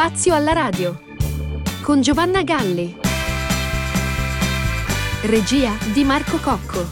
Spazio 0.00 0.34
alla 0.34 0.54
radio 0.54 0.98
con 1.82 2.00
Giovanna 2.00 2.42
Galli. 2.42 2.98
Regia 5.24 5.76
di 5.92 6.04
Marco 6.04 6.38
Cocco. 6.38 6.88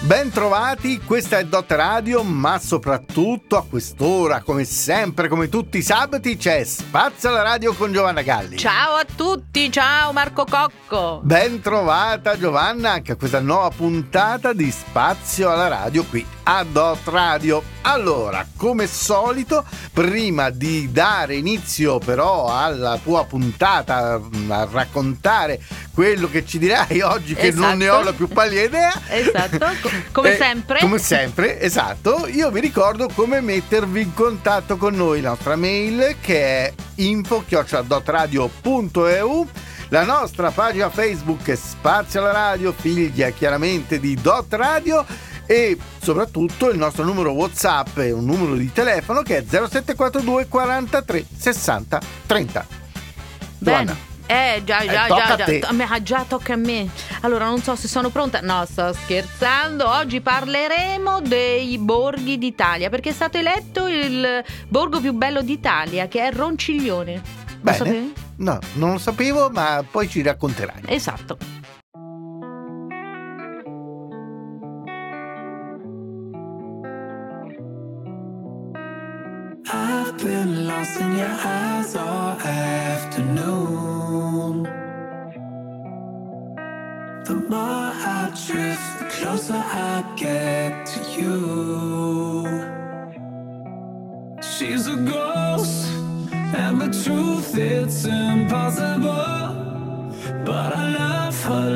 Ben 0.00 0.30
trovati, 0.30 1.00
questa 1.00 1.38
è 1.38 1.44
Dot 1.44 1.70
Radio, 1.70 2.22
ma 2.22 2.58
soprattutto 2.58 3.58
a 3.58 3.64
quest'ora, 3.68 4.40
come 4.40 4.64
sempre, 4.64 5.28
come 5.28 5.50
tutti 5.50 5.76
i 5.76 5.82
sabati, 5.82 6.38
c'è 6.38 6.64
Spazio 6.64 7.28
alla 7.28 7.42
Radio 7.42 7.74
con 7.74 7.92
Giovanna 7.92 8.22
Galli. 8.22 8.56
Ciao 8.56 8.94
a 8.94 9.04
tutti, 9.04 9.70
ciao 9.70 10.12
Marco 10.12 10.46
Cocco. 10.46 11.20
Ben 11.22 11.60
trovata 11.60 12.38
Giovanna 12.38 12.92
anche 12.92 13.12
a 13.12 13.16
questa 13.16 13.40
nuova 13.40 13.68
puntata 13.68 14.54
di 14.54 14.70
Spazio 14.70 15.50
alla 15.50 15.68
Radio 15.68 16.04
qui 16.04 16.24
a 16.44 16.64
Dot 16.64 17.06
Radio. 17.08 17.62
Allora, 17.82 18.46
come 18.56 18.86
solito, 18.86 19.64
prima 19.92 20.48
di 20.50 20.90
dare 20.90 21.36
inizio 21.36 21.98
però 21.98 22.46
alla 22.48 22.98
tua 23.02 23.24
puntata 23.24 24.20
a 24.48 24.68
raccontare 24.70 25.60
quello 25.92 26.28
che 26.30 26.46
ci 26.46 26.58
dirai 26.58 27.00
oggi 27.02 27.34
che 27.34 27.48
Esatto. 27.48 27.66
non 27.66 27.76
ne 27.78 27.88
ho 27.90 28.02
la 28.02 28.12
più 28.12 28.28
pallida 28.28 28.62
idea. 28.62 28.92
Esatto, 29.08 29.58
co- 29.82 29.90
come 30.12 30.34
Eh, 30.34 30.36
sempre. 30.36 30.78
Come 30.80 30.98
sempre, 30.98 31.60
esatto. 31.60 32.26
Io 32.28 32.50
vi 32.50 32.60
ricordo 32.60 33.08
come 33.14 33.40
mettervi 33.40 34.00
in 34.02 34.14
contatto 34.14 34.76
con 34.76 34.94
noi. 34.94 35.20
La 35.20 35.30
nostra 35.30 35.56
mail 35.56 36.16
che 36.20 36.66
è 36.66 36.72
info-dotradio.eu 36.96 39.48
la 39.88 40.04
nostra 40.04 40.50
pagina 40.50 40.88
Facebook 40.90 41.56
Spazio 41.56 42.20
alla 42.20 42.32
Radio, 42.32 42.72
figlia 42.76 43.30
chiaramente 43.30 44.00
di 44.00 44.18
Dot 44.20 44.52
Radio 44.54 45.04
e 45.46 45.76
soprattutto 46.00 46.70
il 46.70 46.78
nostro 46.78 47.04
numero 47.04 47.32
WhatsApp 47.32 47.98
è 47.98 48.10
un 48.12 48.24
numero 48.24 48.54
di 48.54 48.72
telefono 48.72 49.22
che 49.22 49.38
è 49.38 49.44
0742 49.44 50.48
43 50.48 51.24
60 51.36 52.00
30. 52.26 52.66
Giovanna. 53.58 53.92
Bene. 53.92 54.12
Eh 54.26 54.62
già, 54.64 54.78
Eh, 54.80 54.88
già, 54.88 55.06
tocca 55.06 55.24
già, 55.26 55.32
a 55.32 55.36
già. 55.58 55.66
To- 55.68 55.74
me- 55.74 55.86
ah, 55.88 56.02
già 56.02 56.24
tocca 56.26 56.54
a 56.54 56.56
me. 56.56 56.88
Allora, 57.20 57.44
non 57.44 57.60
so 57.62 57.76
se 57.76 57.88
sono 57.88 58.08
pronta. 58.08 58.40
No, 58.40 58.64
sto 58.64 58.92
scherzando. 58.94 59.86
Oggi 59.86 60.22
parleremo 60.22 61.20
dei 61.20 61.76
borghi 61.76 62.38
d'Italia, 62.38 62.88
perché 62.88 63.10
è 63.10 63.12
stato 63.12 63.36
eletto 63.36 63.86
il 63.86 64.42
borgo 64.68 64.98
più 65.00 65.12
bello 65.12 65.42
d'Italia, 65.42 66.08
che 66.08 66.26
è 66.26 66.32
Ronciglione. 66.32 67.12
Lo 67.14 67.20
Bene. 67.60 67.76
sapevi? 67.76 68.12
No, 68.36 68.58
non 68.74 68.92
lo 68.92 68.98
sapevo, 68.98 69.50
ma 69.50 69.84
poi 69.88 70.08
ci 70.08 70.22
racconterai. 70.22 70.82
Esatto. 70.86 71.36
Been 80.18 80.66
lost 80.66 81.00
in 81.00 81.16
your 81.18 81.26
eyes 81.26 81.96
all 81.96 82.38
afternoon. 82.40 83.42
The 87.24 87.34
more 87.34 87.58
I 87.58 88.32
drift, 88.46 88.98
the 89.00 89.06
closer 89.10 89.54
I 89.54 90.04
get 90.16 90.86
to 90.86 91.00
you. 91.20 92.46
She's 94.40 94.86
a 94.86 94.96
ghost, 94.96 95.90
and 96.32 96.80
the 96.80 96.90
truth 97.02 97.58
it's 97.58 98.04
impossible. 98.04 99.54
But 100.44 100.76
I 100.76 100.88
love 100.90 101.44
her 101.44 101.70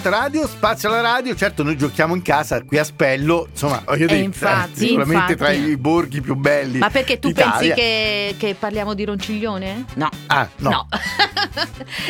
Dot 0.00 0.12
Radio, 0.12 0.46
spazio 0.48 0.88
alla 0.88 1.02
radio, 1.02 1.34
certo 1.36 1.62
noi 1.62 1.76
giochiamo 1.76 2.14
in 2.14 2.22
casa 2.22 2.62
qui 2.62 2.78
a 2.78 2.84
Spello, 2.84 3.48
insomma 3.50 3.82
voglio 3.84 4.06
dire, 4.06 4.20
infatti, 4.20 4.86
sicuramente 4.86 5.32
infatti. 5.32 5.36
tra 5.36 5.50
i 5.50 5.76
borghi 5.76 6.22
più 6.22 6.36
belli 6.36 6.78
Ma 6.78 6.88
perché 6.88 7.18
tu 7.18 7.28
d'Italia. 7.28 7.74
pensi 7.74 7.74
che, 7.74 8.34
che 8.38 8.56
parliamo 8.58 8.94
di 8.94 9.04
Ronciglione? 9.04 9.84
No. 9.94 10.08
Ah, 10.28 10.48
no. 10.56 10.70
No. 10.70 10.88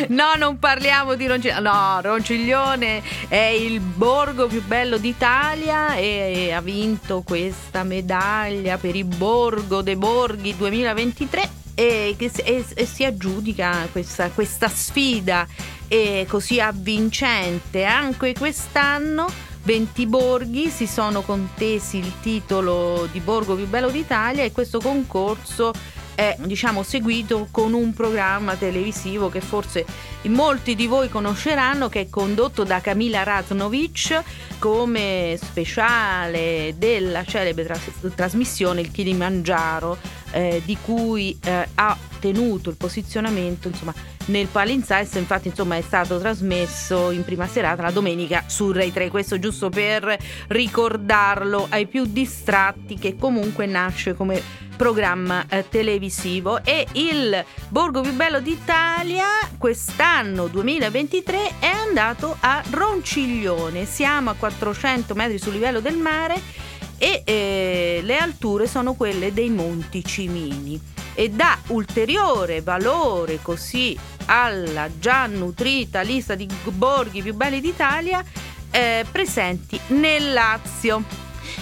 No, 0.07 0.33
non 0.37 0.57
parliamo 0.57 1.15
di 1.15 1.27
Ronciglione. 1.27 1.59
No, 1.61 1.99
Ronciglione 2.01 3.01
è 3.27 3.35
il 3.35 3.81
borgo 3.81 4.47
più 4.47 4.63
bello 4.63 4.97
d'Italia 4.97 5.95
e 5.95 6.53
ha 6.53 6.61
vinto 6.61 7.23
questa 7.25 7.83
medaglia 7.83 8.77
per 8.77 8.95
il 8.95 9.03
Borgo 9.05 9.81
dei 9.81 9.97
Borghi 9.97 10.55
2023 10.55 11.49
e, 11.73 12.15
e- 12.17 12.65
e 12.73 12.85
si 12.85 13.03
aggiudica 13.03 13.87
questa, 13.91 14.29
questa 14.29 14.69
sfida 14.69 15.47
e 15.91 16.25
così 16.25 16.61
avvincente. 16.61 17.83
Anche 17.83 18.31
quest'anno 18.31 19.29
20 19.63 20.07
borghi, 20.07 20.69
si 20.69 20.87
sono 20.87 21.21
contesi 21.21 21.97
il 21.97 22.13
titolo 22.21 23.09
di 23.11 23.19
borgo 23.19 23.55
più 23.55 23.67
bello 23.67 23.89
d'Italia 23.89 24.45
e 24.45 24.53
questo 24.53 24.79
concorso 24.79 25.73
è 26.15 26.37
diciamo 26.39 26.81
seguito 26.83 27.49
con 27.51 27.73
un 27.73 27.93
programma 27.93 28.55
televisivo 28.55 29.29
che 29.29 29.41
forse 29.41 29.85
molti 30.23 30.75
di 30.75 30.87
voi 30.87 31.09
conosceranno 31.09 31.89
che 31.89 32.01
è 32.01 32.09
condotto 32.09 32.63
da 32.63 32.79
Camila 32.79 33.23
Raznovic 33.23 34.21
come 34.59 35.37
speciale 35.41 36.75
della 36.77 37.25
celebre 37.25 37.65
tras- 37.65 38.13
trasmissione 38.15 38.81
il 38.81 38.91
Kilimangiaro 38.91 39.97
eh, 40.31 40.61
di 40.65 40.77
cui 40.81 41.37
eh, 41.43 41.67
ha 41.75 41.97
tenuto 42.19 42.69
il 42.69 42.77
posizionamento 42.77 43.67
insomma 43.67 43.93
nel 44.25 44.47
palinsesto. 44.47 45.17
Infatti 45.17 45.49
insomma 45.49 45.75
è 45.75 45.81
stato 45.81 46.19
trasmesso 46.19 47.11
in 47.11 47.23
prima 47.23 47.47
serata 47.47 47.81
la 47.81 47.91
domenica 47.91 48.43
su 48.47 48.71
Rai 48.71 48.91
3 48.91 49.09
questo 49.09 49.39
giusto 49.39 49.69
per 49.69 50.17
ricordarlo 50.47 51.67
ai 51.69 51.87
più 51.87 52.05
distratti 52.05 52.95
che 52.95 53.15
comunque 53.17 53.65
nasce 53.65 54.13
come 54.13 54.41
programma 54.81 55.45
eh, 55.47 55.67
televisivo. 55.69 56.63
E 56.63 56.87
il 56.93 57.43
borgo 57.69 58.01
più 58.01 58.13
bello 58.13 58.39
d'Italia 58.39 59.25
quest'anno 59.57 60.47
2023 60.47 61.59
è 61.59 61.67
andato 61.67 62.35
a 62.39 62.63
Ronciglione. 62.69 63.85
Siamo 63.85 64.31
a 64.31 64.33
400 64.33 65.13
metri 65.13 65.37
sul 65.37 65.53
livello 65.53 65.81
del 65.81 65.97
mare 65.97 66.69
e 67.01 67.23
eh, 67.25 68.01
le 68.03 68.17
alture 68.19 68.67
sono 68.67 68.93
quelle 68.93 69.33
dei 69.33 69.49
Monti 69.49 70.05
Cimini 70.05 70.79
e 71.15 71.29
dà 71.29 71.57
ulteriore 71.69 72.61
valore 72.61 73.39
così 73.41 73.97
alla 74.25 74.87
già 74.99 75.25
nutrita 75.25 76.01
lista 76.01 76.35
di 76.35 76.47
borghi 76.65 77.23
più 77.23 77.33
belli 77.33 77.59
d'Italia 77.59 78.23
eh, 78.69 79.03
presenti 79.11 79.79
nel 79.87 80.31
Lazio. 80.31 81.03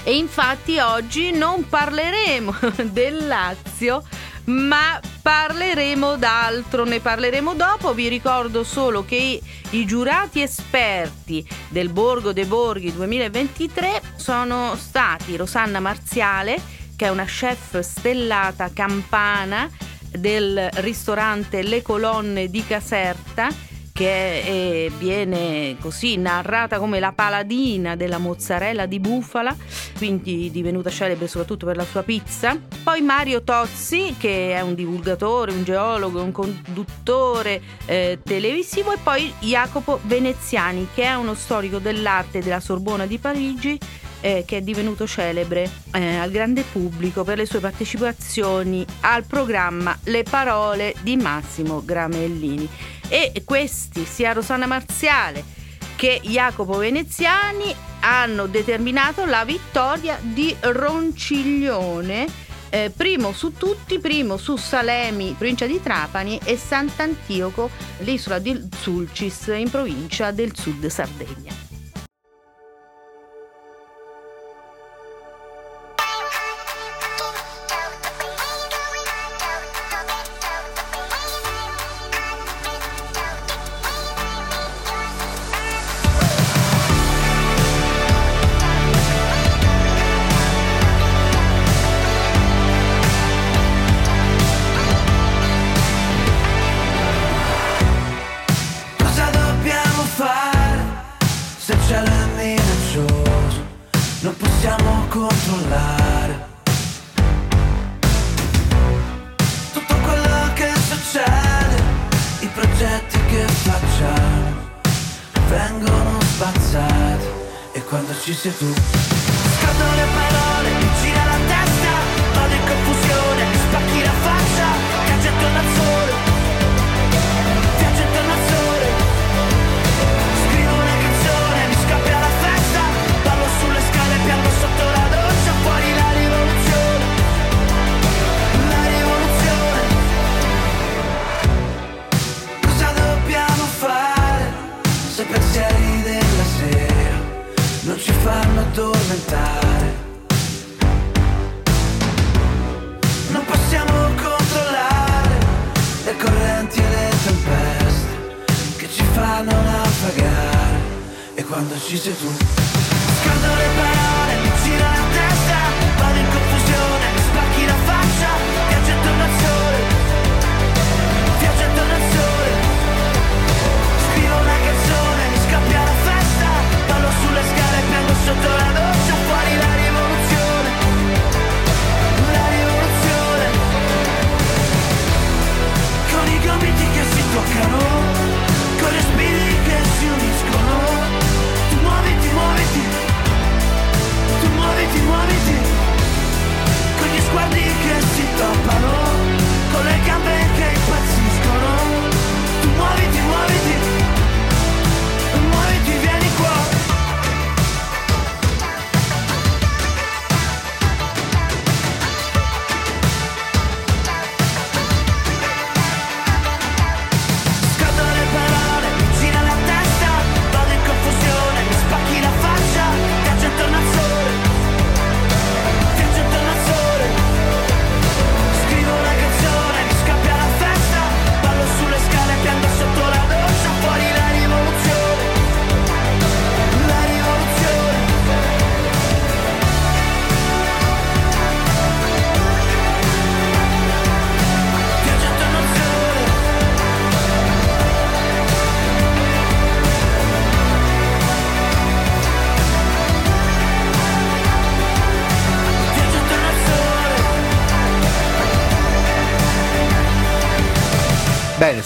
E 0.04 0.18
infatti 0.18 0.78
oggi 0.78 1.32
non 1.32 1.70
parleremo 1.70 2.54
del 2.92 3.26
Lazio, 3.26 4.04
ma 4.50 5.00
parleremo 5.22 6.16
d'altro, 6.16 6.84
ne 6.84 7.00
parleremo 7.00 7.54
dopo. 7.54 7.94
Vi 7.94 8.08
ricordo 8.08 8.64
solo 8.64 9.06
che 9.06 9.16
i, 9.16 9.42
i 9.72 9.86
giurati 9.86 10.42
esperti 10.42 11.48
del 11.70 11.90
Borgo 11.90 12.34
dei 12.34 12.46
Borghi 12.46 12.94
2023 12.94 14.02
sono 14.16 14.76
stati 14.76 15.36
Rosanna 15.36 15.80
Marziale, 15.80 16.60
che 16.96 17.06
è 17.06 17.10
una 17.10 17.26
chef 17.26 17.80
stellata 17.80 18.72
campana 18.74 19.70
del 20.12 20.68
ristorante 20.76 21.62
Le 21.62 21.82
Colonne 21.82 22.50
di 22.50 22.66
Caserta 22.66 23.68
che 24.00 24.86
è, 24.86 24.90
viene 24.98 25.76
così 25.78 26.16
narrata 26.16 26.80
come 26.80 27.02
la 27.02 27.12
paladina 27.12 27.98
della 27.98 28.18
mozzarella 28.18 28.86
di 28.86 28.98
bufala, 28.98 29.54
quindi 29.98 30.50
divenuta 30.52 30.90
celebre 30.90 31.28
soprattutto 31.28 31.66
per 31.66 31.76
la 31.76 31.84
sua 31.84 32.04
pizza. 32.04 32.58
Poi 32.82 33.02
Mario 33.02 33.44
Tozzi, 33.44 34.16
che 34.18 34.54
è 34.54 34.62
un 34.62 34.74
divulgatore, 34.74 35.52
un 35.52 35.66
geologo, 35.66 36.24
un 36.24 36.32
conduttore 36.32 37.62
eh, 37.84 38.20
televisivo, 38.24 38.94
e 38.94 39.00
poi 39.04 39.34
Jacopo 39.40 40.00
Veneziani, 40.04 40.88
che 40.94 41.04
è 41.04 41.16
uno 41.16 41.34
storico 41.34 41.80
dell'arte 41.80 42.40
della 42.40 42.62
Sorbona 42.62 43.06
di 43.06 43.18
Parigi 43.18 43.78
eh, 44.22 44.44
che 44.46 44.58
è 44.58 44.62
divenuto 44.62 45.08
celebre 45.08 45.70
eh, 45.94 46.16
al 46.16 46.32
grande 46.32 46.64
pubblico 46.64 47.24
per 47.24 47.38
le 47.38 47.46
sue 47.46 47.60
partecipazioni 47.60 48.86
al 49.02 49.26
programma 49.26 49.98
Le 50.04 50.24
parole 50.24 50.94
di 51.02 51.18
Massimo 51.18 51.84
Gramellini. 51.84 52.70
E 53.10 53.42
questi, 53.44 54.06
sia 54.06 54.32
Rosanna 54.32 54.68
Marziale 54.68 55.58
che 56.00 56.22
Jacopo 56.24 56.78
Veneziani, 56.78 57.76
hanno 58.00 58.48
determinato 58.48 59.26
la 59.26 59.44
vittoria 59.44 60.18
di 60.22 60.56
Ronciglione. 60.58 62.26
Eh, 62.70 62.90
primo 62.96 63.34
su 63.34 63.52
tutti, 63.54 64.00
primo 64.00 64.38
su 64.38 64.56
Salemi, 64.56 65.36
provincia 65.38 65.66
di 65.66 65.82
Trapani, 65.82 66.40
e 66.46 66.56
Sant'Antioco, 66.56 67.70
l'isola 68.00 68.40
di 68.40 68.70
Sulcis, 68.80 69.48
in 69.48 69.70
provincia 69.70 70.32
del 70.32 70.56
sud 70.56 70.88
Sardegna. 70.88 71.69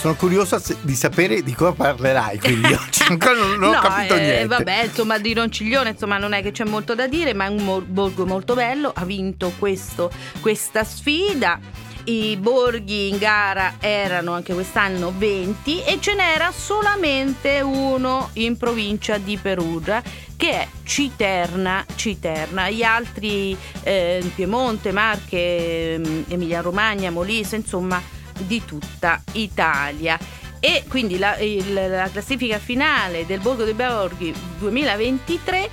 Sono 0.04 0.16
curioso 0.16 0.60
se- 0.60 0.76
di 0.82 0.96
sapere 0.96 1.42
di 1.44 1.54
cosa 1.54 1.72
parlerai, 1.72 2.38
quindi 2.38 2.68
oggi 2.76 3.04
ancora 3.08 3.36
non, 3.36 3.52
non 3.52 3.70
ho 3.70 3.74
No, 3.76 3.80
capito 3.80 4.16
eh, 4.16 4.20
niente. 4.20 4.48
Vabbè, 4.48 4.84
insomma, 4.84 5.18
di 5.18 5.34
Ronciglione, 5.34 5.92
insomma, 5.92 6.18
non 6.18 6.34
è 6.34 6.42
che 6.42 6.52
c'è 6.52 6.66
molto 6.66 6.94
da 6.94 7.08
dire, 7.08 7.34
ma 7.34 7.46
è 7.46 7.48
un 7.48 7.82
borgo 7.88 8.26
molto 8.26 8.54
bello. 8.54 8.92
Ha 8.94 9.06
vinto 9.06 9.54
questo- 9.58 10.12
questa 10.42 10.84
sfida. 10.84 11.58
I 12.06 12.36
borghi 12.36 13.08
in 13.08 13.18
gara 13.18 13.76
erano 13.80 14.34
anche 14.34 14.54
quest'anno 14.54 15.14
20 15.18 15.84
e 15.86 15.98
ce 16.02 16.16
n'era 16.16 16.52
solamente 16.52 17.62
uno 17.62 18.30
in 18.34 18.58
provincia 18.58 19.18
di 19.18 19.38
Perugia 19.42 20.04
che 20.36 20.50
è 20.52 20.68
Citerna, 20.84 21.86
Citerna. 21.96 22.70
Gli 22.70 22.84
altri 22.84 23.56
eh, 23.84 24.22
Piemonte, 24.36 24.92
Marche, 24.92 25.94
ehm, 25.94 26.26
Emilia 26.28 26.60
Romagna, 26.60 27.10
Molise, 27.10 27.56
insomma 27.56 28.02
di 28.40 28.64
tutta 28.66 29.22
Italia. 29.34 30.18
E 30.60 30.84
quindi 30.88 31.18
la, 31.18 31.38
il- 31.40 31.74
la 31.74 32.10
classifica 32.12 32.58
finale 32.58 33.26
del 33.26 33.40
Borgo 33.40 33.64
dei 33.64 33.74
Borghi 33.74 34.34
2023 34.60 35.70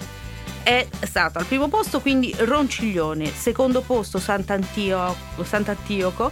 è 0.63 0.87
stata 1.03 1.39
al 1.39 1.47
primo 1.47 1.69
posto 1.69 2.01
quindi 2.01 2.35
Ronciglione, 2.39 3.33
secondo 3.33 3.81
posto 3.81 4.19
Sant'Antio- 4.19 5.17
Sant'Antioco, 5.43 6.31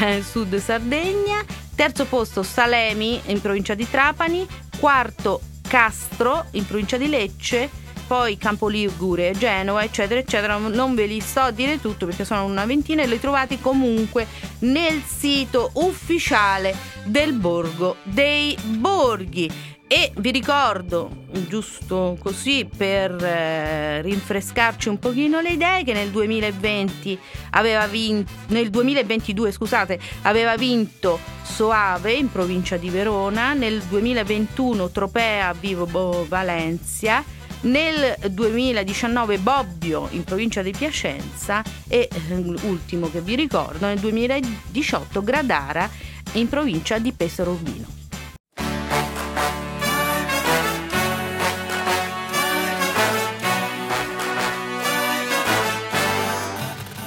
eh, 0.00 0.22
sud 0.22 0.56
Sardegna, 0.56 1.44
terzo 1.74 2.04
posto 2.06 2.42
Salemi 2.42 3.20
in 3.26 3.40
provincia 3.40 3.74
di 3.74 3.88
Trapani, 3.88 4.46
quarto 4.78 5.40
Castro 5.68 6.46
in 6.52 6.66
provincia 6.66 6.96
di 6.96 7.08
Lecce, 7.08 7.70
poi 8.08 8.38
Campoligure, 8.38 9.32
Genova, 9.36 9.84
eccetera, 9.84 10.18
eccetera. 10.18 10.56
Non 10.56 10.94
ve 10.94 11.04
li 11.04 11.20
sto 11.20 11.40
a 11.40 11.50
dire 11.50 11.78
tutto 11.80 12.06
perché 12.06 12.24
sono 12.24 12.44
una 12.44 12.64
ventina 12.64 13.02
e 13.02 13.06
li 13.06 13.20
trovate 13.20 13.60
comunque 13.60 14.26
nel 14.60 15.02
sito 15.06 15.70
ufficiale 15.74 16.74
del 17.04 17.34
Borgo 17.34 17.96
dei 18.02 18.56
Borghi. 18.64 19.76
E 19.90 20.12
vi 20.16 20.30
ricordo, 20.32 21.24
giusto 21.48 22.18
così 22.20 22.68
per 22.74 23.10
eh, 23.24 24.02
rinfrescarci 24.02 24.90
un 24.90 24.98
pochino 24.98 25.40
le 25.40 25.52
idee, 25.52 25.82
che 25.82 25.94
nel 25.94 26.10
2020 26.10 27.18
aveva 27.52 27.86
vinto, 27.86 28.30
nel 28.48 28.68
2022 28.68 29.50
scusate, 29.50 29.98
aveva 30.22 30.56
vinto 30.56 31.18
Soave 31.42 32.12
in 32.12 32.30
provincia 32.30 32.76
di 32.76 32.90
Verona, 32.90 33.54
nel 33.54 33.80
2021 33.80 34.90
Tropea 34.90 35.54
Vivo 35.54 36.26
Valencia, 36.28 37.24
nel 37.62 38.16
2019 38.30 39.38
Bobbio 39.38 40.08
in 40.10 40.24
provincia 40.24 40.62
di 40.62 40.72
Piacenza 40.72 41.62
e 41.88 42.08
eh, 42.10 42.34
ultimo 42.62 43.10
che 43.10 43.20
vi 43.20 43.34
ricordo 43.34 43.86
nel 43.86 43.98
2018 43.98 45.22
Gradara 45.22 45.88
in 46.32 46.48
provincia 46.48 46.98
di 46.98 47.12
Pesaro 47.12 47.52
Urbino. 47.52 47.96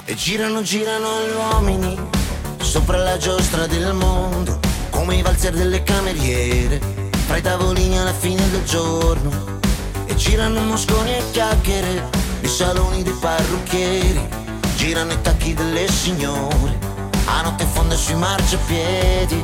E 0.06 0.16
girano, 0.16 0.62
girano 0.62 1.08
gli 1.26 1.36
uomini 1.36 1.98
sopra 2.58 2.98
la 2.98 3.18
giostra 3.18 3.66
del 3.68 3.94
mondo, 3.94 4.60
come 4.90 5.16
i 5.16 5.22
valzer 5.22 5.54
delle 5.54 5.84
cameriere, 5.84 6.80
fra 7.26 7.38
i 7.38 7.42
tavolini 7.42 7.98
alla 7.98 8.14
fine 8.14 8.50
del 8.50 8.64
giorno. 8.64 9.61
Girano 10.22 10.62
mosconi 10.62 11.16
e 11.16 11.24
chiacchiere 11.32 12.08
nei 12.42 12.50
saloni 12.50 13.02
dei 13.02 13.12
parrucchieri, 13.20 14.22
girano 14.76 15.14
i 15.14 15.22
tacchi 15.22 15.56
delle 15.56 15.88
signore, 15.90 16.78
a 17.26 17.42
notte 17.42 17.66
fonda 17.66 17.96
sui 17.96 18.14
marciapiedi. 18.14 19.44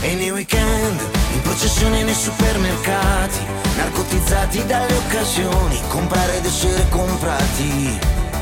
E 0.00 0.14
nei 0.16 0.30
weekend, 0.32 1.00
in 1.34 1.40
processione 1.42 2.02
nei 2.02 2.14
supermercati, 2.14 3.38
narcotizzati 3.76 4.66
dalle 4.66 4.96
occasioni, 4.96 5.80
comprare 5.86 6.38
ed 6.38 6.44
essere 6.44 6.88
comprati, 6.88 7.98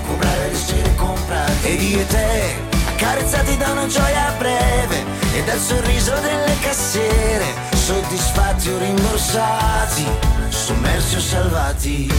comprare 0.07 0.47
ed 0.47 0.55
essere 0.55 0.95
comprati. 0.95 1.69
Ed 1.69 1.83
io 1.83 2.01
e 2.01 2.07
te, 2.07 2.55
accarezzati 2.89 3.57
da 3.59 3.73
una 3.73 3.87
gioia 3.87 4.35
breve 4.39 5.05
e 5.35 5.45
dal 5.45 5.59
sorriso 5.61 6.15
delle 6.21 6.57
cassiere, 6.61 7.70
soddisfatti 7.91 8.71
o 8.71 8.79
rimborsati, 8.79 10.07
sommersi 10.49 11.17
o 11.17 11.21
salvati. 11.21 12.13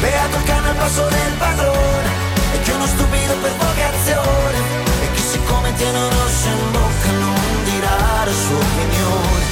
Beato 0.00 0.36
il 0.36 0.44
cane 0.44 0.68
al 0.70 0.76
passo 0.76 1.06
del 1.08 1.32
padrone, 1.36 2.10
e 2.54 2.60
che 2.62 2.70
uno 2.72 2.86
stupido 2.86 3.34
per 3.42 3.52
vocazione, 3.52 4.58
e 5.02 5.06
chi 5.12 5.22
siccome 5.22 5.74
tiene 5.74 5.98
un 5.98 6.08
rosso 6.08 6.48
in 6.48 6.72
bocca 6.72 7.10
non 7.24 7.64
dirà 7.64 7.96
la 8.24 8.32
sua 8.32 8.56
opinione. 8.56 9.44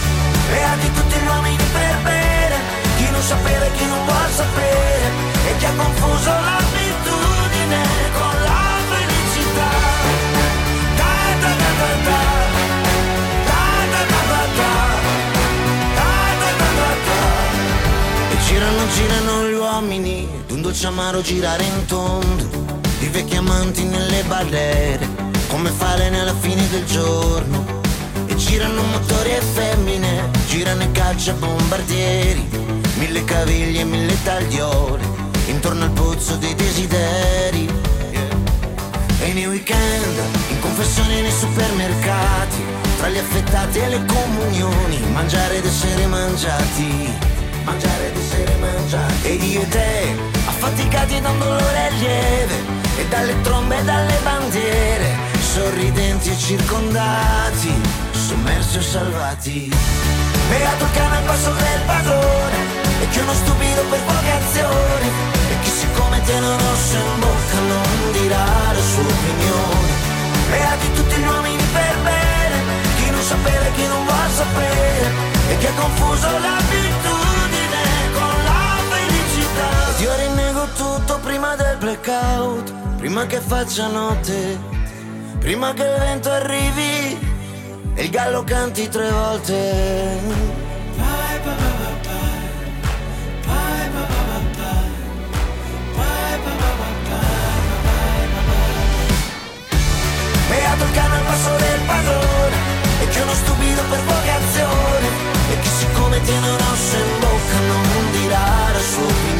Beati 0.48 0.92
tutti 0.92 1.16
gli 1.20 1.26
uomini 1.26 1.64
per 1.76 1.96
bene, 2.02 2.56
chi 2.96 3.10
non 3.10 3.22
sapeva 3.22 3.64
e 3.66 3.72
chi 3.72 3.86
non 3.86 4.04
vuol 4.06 4.30
sapere, 4.32 5.06
e 5.48 5.56
chi 5.58 5.64
ha 5.66 5.74
confuso 5.76 6.30
l'abitudine 6.30 7.80
con 8.16 8.31
dolce 20.72 20.86
amaro 20.86 21.20
girare 21.20 21.64
in 21.64 21.84
tondo, 21.84 22.48
i 23.00 23.06
vecchi 23.08 23.36
amanti 23.36 23.84
nelle 23.84 24.22
barriere, 24.22 25.06
come 25.48 25.68
falene 25.68 26.20
alla 26.20 26.34
fine 26.34 26.66
del 26.70 26.86
giorno. 26.86 27.80
E 28.26 28.34
girano 28.36 28.80
motori 28.80 29.34
e 29.34 29.42
femmine, 29.42 30.30
girano 30.46 30.84
i 30.84 30.90
caccia 30.92 31.34
bombardieri, 31.34 32.48
mille 32.94 33.22
caviglie 33.22 33.80
e 33.80 33.84
mille 33.84 34.16
tagliole, 34.22 35.04
intorno 35.48 35.84
al 35.84 35.90
pozzo 35.90 36.36
dei 36.36 36.54
desideri. 36.54 37.68
E 39.20 39.32
nei 39.34 39.46
weekend, 39.46 40.18
in 40.48 40.60
confessione 40.60 41.20
nei 41.20 41.32
supermercati, 41.32 42.64
tra 42.96 43.10
gli 43.10 43.18
affettati 43.18 43.78
e 43.78 43.88
le 43.88 44.04
comunioni, 44.06 45.00
mangiare 45.12 45.58
ed 45.58 45.66
essere 45.66 46.06
mangiati, 46.06 47.12
mangiare 47.64 48.06
ed 48.06 48.16
essere 48.16 48.56
mangiati. 48.56 49.28
Ed 49.28 49.42
io 49.42 49.60
e 49.60 49.68
te, 49.68 50.40
affaticati 50.62 51.20
da 51.20 51.30
un 51.30 51.38
dolore 51.40 51.90
lieve, 51.98 52.54
e 52.96 53.08
dalle 53.08 53.40
trombe 53.40 53.78
e 53.80 53.82
dalle 53.82 54.16
bandiere, 54.22 55.16
sorridenti 55.40 56.30
e 56.30 56.38
circondati, 56.38 57.74
sommersi 58.12 58.76
o 58.78 58.80
salvati. 58.80 59.74
Beato 60.48 60.84
il 60.84 60.90
cane 60.92 61.16
al 61.16 61.22
passo 61.24 61.50
del 61.50 61.80
padrone, 61.84 62.58
e 63.00 63.08
che 63.08 63.20
uno 63.20 63.34
stupido 63.34 63.82
per 63.90 64.00
vocazione, 64.06 65.06
e 65.50 65.54
chi 65.62 65.70
siccome 65.70 66.22
tiene 66.22 66.46
un 66.46 66.58
rosso 66.58 66.96
in 66.96 67.18
bocca 67.18 67.58
non 67.66 68.12
dirà 68.12 68.44
la 68.72 68.82
sua 68.92 69.02
opinione. 69.02 69.90
Beati 70.48 70.92
tutti 70.92 71.16
gli 71.16 71.26
uomini 71.26 71.64
per 71.72 71.96
bene, 72.04 72.56
chi 73.02 73.10
non 73.10 73.22
sapeva 73.22 73.66
e 73.66 73.72
chi 73.72 73.86
non 73.88 74.04
vuol 74.04 74.30
sapere, 74.30 75.10
e 75.48 75.58
chi 75.58 75.66
ha 75.66 75.72
confuso 75.72 76.28
l'abitudine 76.38 77.82
con 78.14 78.34
la 78.44 78.78
felicità. 78.90 79.70
Prima 81.42 81.56
del 81.56 81.76
blackout, 81.76 82.72
prima 82.98 83.26
che 83.26 83.40
faccia 83.40 83.88
notte, 83.88 84.60
prima 85.40 85.72
che 85.72 85.82
il 85.82 85.98
vento 85.98 86.30
arrivi 86.30 87.18
e 87.94 88.04
il 88.04 88.10
gallo 88.10 88.44
canti 88.44 88.88
tre 88.88 89.10
volte. 89.10 90.20
Beato 100.48 100.84
il 100.84 100.90
cane 100.92 101.14
al 101.16 101.22
passo 101.24 101.56
del 101.56 101.80
padrone 101.86 102.56
E 103.00 103.08
che 103.08 103.20
uno 103.20 103.32
stupido 103.32 103.82
per 103.88 104.00
vocazione 104.04 105.06
E 105.50 105.58
che 105.58 105.68
siccome 105.68 106.20
tiene 106.20 106.50
un 106.50 106.58
rosso 106.58 106.96
in 106.96 107.18
bocca 107.20 107.58
non 107.66 108.10
dirà 108.12 108.70
la 108.70 108.80
sua 108.80 109.02
opinione 109.02 109.31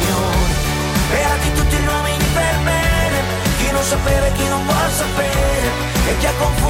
Beati 1.13 1.53
tutti 1.53 1.75
gli 1.75 1.85
uomini 1.85 2.25
per 2.33 2.55
bene 2.63 3.17
Chi 3.57 3.71
non 3.71 3.83
sapeva 3.83 4.25
e 4.25 4.31
chi 4.31 4.47
non 4.47 4.65
vuol 4.65 4.91
sapere 4.91 5.69
E 6.07 6.17
chi 6.17 6.25
ha 6.25 6.33
confuso 6.39 6.62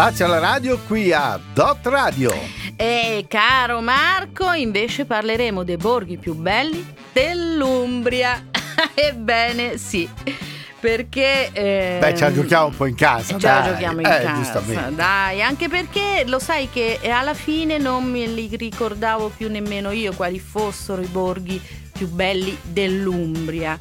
Spazio 0.00 0.24
alla 0.24 0.38
radio 0.38 0.78
qui 0.86 1.12
a 1.12 1.38
Dot 1.52 1.80
Radio. 1.82 2.32
E 2.74 3.26
caro 3.28 3.82
Marco, 3.82 4.50
invece 4.52 5.04
parleremo 5.04 5.62
dei 5.62 5.76
borghi 5.76 6.16
più 6.16 6.32
belli 6.34 6.94
dell'Umbria. 7.12 8.46
Ebbene, 8.94 9.76
sì. 9.76 10.08
Perché 10.80 11.50
eh, 11.52 11.98
Beh, 12.00 12.16
ce 12.16 12.24
la 12.24 12.32
giochiamo 12.32 12.66
un 12.68 12.76
po' 12.76 12.86
in 12.86 12.94
casa. 12.94 13.38
ce 13.38 13.46
la 13.46 13.62
giochiamo 13.62 14.00
in 14.00 14.06
Eh, 14.06 14.08
casa, 14.08 14.32
giustamente. 14.36 14.94
dai, 14.94 15.42
anche 15.42 15.68
perché 15.68 16.24
lo 16.24 16.38
sai 16.38 16.70
che 16.70 16.98
alla 17.06 17.34
fine 17.34 17.76
non 17.76 18.04
me 18.10 18.24
li 18.26 18.48
ricordavo 18.56 19.28
più 19.36 19.50
nemmeno 19.50 19.90
io 19.90 20.14
quali 20.14 20.38
fossero 20.40 21.02
i 21.02 21.08
borghi 21.08 21.60
più 21.92 22.08
belli 22.08 22.56
dell'Umbria. 22.62 23.76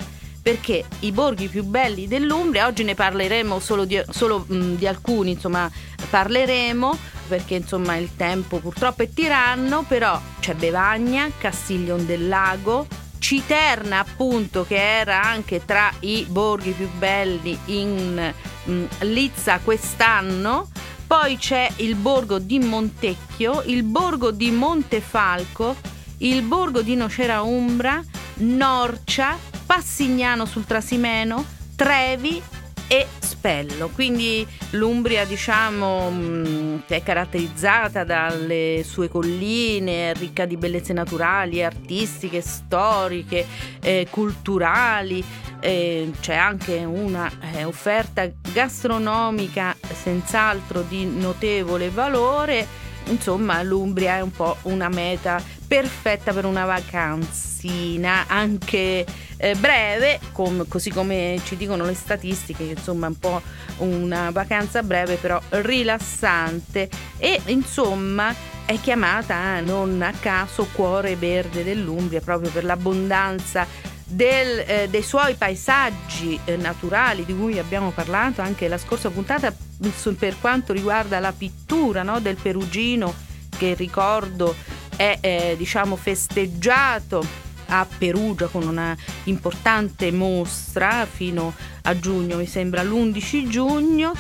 Perché 0.50 0.84
i 1.02 1.12
borghi 1.12 1.48
più 1.48 1.64
belli 1.64 2.08
dell'Umbria, 2.08 2.66
oggi 2.66 2.84
ne 2.84 2.96
parleremo 2.96 3.60
solo 3.60 3.86
di, 3.86 4.02
solo, 4.10 4.46
mh, 4.48 4.78
di 4.78 4.88
alcuni, 4.88 5.34
insomma, 5.34 5.70
parleremo 6.10 6.98
perché 7.28 7.54
insomma 7.54 7.96
il 7.98 8.16
tempo 8.16 8.58
purtroppo 8.58 9.04
è 9.04 9.14
tiranno, 9.14 9.86
però 9.88 10.20
c'è 10.40 10.56
Bevagna, 10.56 11.30
Castiglion 11.38 12.04
del 12.08 12.28
Lago, 12.28 12.88
Citerna 13.20 14.00
appunto 14.00 14.66
che 14.66 15.00
era 15.00 15.22
anche 15.22 15.64
tra 15.64 15.94
i 16.00 16.26
borghi 16.28 16.72
più 16.72 16.90
belli 16.98 17.56
in 17.66 18.34
mh, 18.64 18.84
Lizza 19.02 19.60
quest'anno, 19.64 20.68
poi 21.06 21.38
c'è 21.38 21.70
il 21.76 21.94
borgo 21.94 22.40
di 22.40 22.58
Montecchio, 22.58 23.62
il 23.68 23.84
borgo 23.84 24.32
di 24.32 24.50
Montefalco, 24.50 25.76
il 26.20 26.42
borgo 26.42 26.82
di 26.82 26.96
Nocera 26.96 27.42
Umbra, 27.42 28.04
Norcia, 28.36 29.38
Passignano 29.66 30.46
sul 30.46 30.66
Trasimeno, 30.66 31.46
Trevi 31.76 32.42
e 32.88 33.08
Spello. 33.20 33.90
Quindi 33.90 34.46
l'Umbria, 34.72 35.24
diciamo, 35.26 36.10
mh, 36.10 36.84
è 36.88 37.04
caratterizzata 37.04 38.04
dalle 38.04 38.84
sue 38.84 39.10
colline, 39.10 40.14
ricca 40.14 40.46
di 40.46 40.58
bellezze 40.58 40.92
naturali, 40.92 41.64
artistiche, 41.64 42.42
storiche, 42.42 43.46
eh, 43.82 44.08
culturali. 44.10 45.24
eh, 45.62 46.12
c'è 46.20 46.36
anche 46.36 46.84
una 46.84 47.30
eh, 47.54 47.64
offerta 47.64 48.28
gastronomica 48.54 49.76
senz'altro 49.94 50.82
di 50.82 51.06
notevole 51.06 51.90
valore. 51.90 52.66
Insomma, 53.06 53.62
l'Umbria 53.62 54.18
è 54.18 54.22
un 54.22 54.32
po' 54.32 54.58
una 54.64 54.90
meta 54.90 55.42
perfetta 55.70 56.34
per 56.34 56.46
una 56.46 56.66
vacanzina 56.66 58.26
anche 58.28 59.06
eh, 59.38 59.56
breve, 59.56 60.20
com- 60.32 60.68
così 60.68 60.90
come 60.90 61.40
ci 61.46 61.56
dicono 61.56 61.86
le 61.86 61.94
statistiche, 61.94 62.66
che 62.66 62.72
insomma 62.72 63.06
un 63.06 63.20
po' 63.20 63.40
una 63.78 64.32
vacanza 64.32 64.82
breve 64.82 65.16
però 65.16 65.40
rilassante. 65.50 66.90
E 67.18 67.40
insomma 67.46 68.34
è 68.66 68.80
chiamata 68.82 69.60
non 69.60 70.02
a 70.02 70.12
caso 70.20 70.68
cuore 70.74 71.16
verde 71.16 71.64
dell'Umbria 71.64 72.20
proprio 72.20 72.50
per 72.50 72.64
l'abbondanza 72.64 73.68
del, 74.04 74.64
eh, 74.66 74.88
dei 74.90 75.04
suoi 75.04 75.36
paesaggi 75.36 76.40
eh, 76.46 76.56
naturali 76.58 77.26
di 77.26 77.38
cui 77.38 77.60
abbiamo 77.60 77.92
parlato 77.92 78.42
anche 78.42 78.68
la 78.68 78.80
scorsa 78.80 79.12
puntata 79.12 79.54
su- 79.96 80.16
per 80.16 80.36
quanto 80.42 80.74
riguarda 80.74 81.20
la 81.20 81.32
pittura 81.32 82.02
no, 82.02 82.20
del 82.20 82.38
Perugino 82.42 83.14
che 83.56 83.76
ricordo 83.76 84.56
è 85.00 85.18
eh, 85.22 85.56
diciamo 85.58 85.96
festeggiato 85.96 87.26
a 87.68 87.88
Perugia 87.98 88.48
con 88.48 88.68
una 88.68 88.94
importante 89.26 90.12
mostra 90.12 91.06
fino 91.06 91.54
a 91.84 91.98
giugno, 91.98 92.36
mi 92.36 92.46
sembra 92.46 92.84
l'11 92.84 93.48
giugno. 93.48 94.14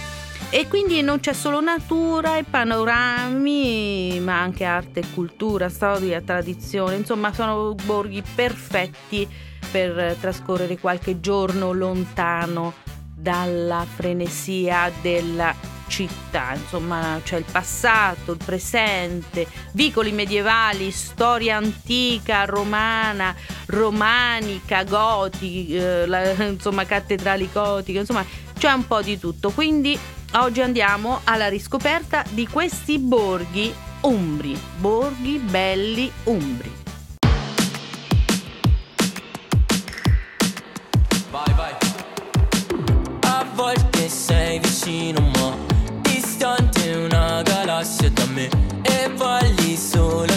E 0.52 0.68
quindi 0.70 1.02
non 1.02 1.20
c'è 1.20 1.34
solo 1.34 1.60
natura 1.60 2.38
e 2.38 2.46
panorami, 2.46 4.22
ma 4.22 4.40
anche 4.40 4.64
arte 4.64 5.02
e 5.02 5.06
cultura, 5.14 5.68
storia, 5.68 6.22
tradizione, 6.22 6.96
insomma 6.96 7.34
sono 7.34 7.76
borghi 7.76 8.24
perfetti 8.34 9.28
per 9.70 10.16
trascorrere 10.18 10.80
qualche 10.80 11.20
giorno 11.20 11.74
lontano 11.74 12.74
dalla 13.20 13.86
frenesia 13.86 14.92
della 15.02 15.54
città, 15.88 16.54
insomma 16.54 17.20
c'è 17.24 17.38
il 17.38 17.46
passato, 17.52 18.32
il 18.32 18.40
presente, 18.44 19.48
vicoli 19.74 20.12
medievali, 20.12 20.92
storia 20.92 21.58
antica, 21.58 22.46
romana, 22.46 23.36
romanica, 23.66 24.84
gotica, 24.84 26.46
insomma 26.46 26.86
cattedrali 26.86 27.50
gotiche, 27.52 28.00
insomma 28.00 28.24
c'è 28.58 28.72
un 28.72 28.86
po' 28.88 29.02
di 29.02 29.18
tutto. 29.18 29.50
Quindi 29.50 29.98
oggi 30.34 30.62
andiamo 30.62 31.22
alla 31.24 31.50
riscoperta 31.50 32.24
di 32.30 32.48
questi 32.48 33.00
borghi 33.00 33.74
umbri, 34.02 34.58
borghi 34.78 35.38
belli 35.40 36.12
umbri. 36.26 36.79
Volte 43.60 44.08
sei 44.08 44.58
vicino 44.60 45.20
ma 45.20 45.54
distante 46.02 46.96
una 46.96 47.42
galassia 47.42 48.10
da 48.12 48.26
me 48.28 48.50
E 48.84 49.10
balli 49.18 49.76
solo 49.76 50.29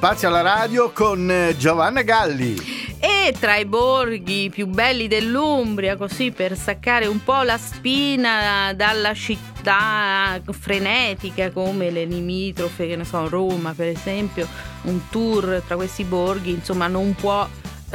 spazio 0.00 0.28
alla 0.28 0.40
radio 0.40 0.92
con 0.92 1.30
eh, 1.30 1.54
Giovanna 1.58 2.00
Galli. 2.00 2.56
E 2.98 3.34
tra 3.38 3.56
i 3.56 3.66
borghi 3.66 4.48
più 4.48 4.66
belli 4.66 5.08
dell'Umbria, 5.08 5.98
così 5.98 6.30
per 6.30 6.56
staccare 6.56 7.04
un 7.04 7.22
po' 7.22 7.42
la 7.42 7.58
spina 7.58 8.72
dalla 8.72 9.12
città 9.12 10.40
frenetica 10.52 11.50
come 11.50 11.90
le 11.90 12.06
limitrofe, 12.06 12.86
che 12.86 12.96
ne 12.96 13.04
so, 13.04 13.28
Roma 13.28 13.74
per 13.74 13.88
esempio, 13.88 14.48
un 14.84 15.00
tour 15.10 15.62
tra 15.66 15.76
questi 15.76 16.04
borghi, 16.04 16.52
insomma, 16.52 16.86
non 16.86 17.14
può 17.14 17.46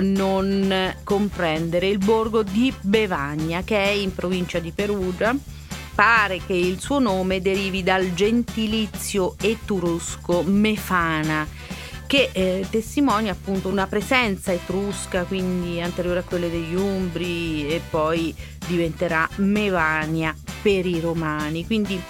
non 0.01 0.93
comprendere 1.03 1.87
il 1.87 1.97
borgo 1.97 2.43
di 2.43 2.71
Bevagna, 2.81 3.63
che 3.63 3.83
è 3.83 3.89
in 3.89 4.13
provincia 4.13 4.59
di 4.59 4.69
Perugia. 4.69 5.35
Pare 5.95 6.39
che 6.45 6.53
il 6.53 6.79
suo 6.79 6.99
nome 6.99 7.41
derivi 7.41 7.81
dal 7.81 8.13
gentilizio 8.13 9.35
etrusco 9.41 10.43
Mefana 10.43 11.73
che 12.07 12.29
eh, 12.31 12.65
testimonia 12.69 13.31
appunto 13.31 13.67
una 13.67 13.87
presenza 13.87 14.51
etrusca, 14.51 15.23
quindi 15.23 15.81
anteriore 15.81 16.19
a 16.19 16.23
quelle 16.23 16.49
degli 16.49 16.75
Umbri 16.75 17.67
e 17.67 17.81
poi 17.89 18.33
diventerà 18.67 19.27
Mevania 19.37 20.35
per 20.61 20.85
i 20.85 20.99
Romani. 20.99 21.65
Quindi 21.65 22.01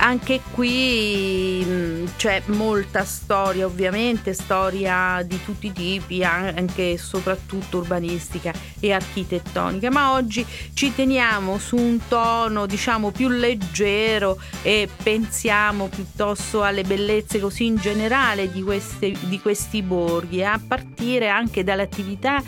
anche 0.00 0.40
qui 0.52 1.62
mh, 1.64 2.16
c'è 2.16 2.42
molta 2.46 3.04
storia, 3.04 3.66
ovviamente, 3.66 4.32
storia 4.32 5.22
di 5.22 5.38
tutti 5.44 5.66
i 5.66 5.72
tipi, 5.72 6.24
anche 6.24 6.92
e 6.92 6.98
soprattutto 6.98 7.78
urbanistica 7.78 8.52
e 8.80 8.92
architettonica, 8.92 9.90
ma 9.90 10.12
oggi 10.12 10.44
ci 10.72 10.94
teniamo 10.94 11.58
su 11.58 11.76
un 11.76 11.98
tono 12.08 12.66
diciamo 12.66 13.10
più 13.10 13.28
leggero 13.28 14.40
e 14.62 14.88
pensiamo 15.02 15.88
piuttosto 15.88 16.62
alle 16.62 16.82
bellezze 16.82 17.38
così 17.38 17.66
in 17.66 17.76
generale 17.76 18.50
di, 18.50 18.62
queste, 18.62 19.12
di 19.20 19.38
questi 19.40 19.82
borghi, 19.82 20.42
a 20.42 20.58
partire 20.66 21.28
anche 21.28 21.62
dalle 21.62 21.82
attività 21.82 22.42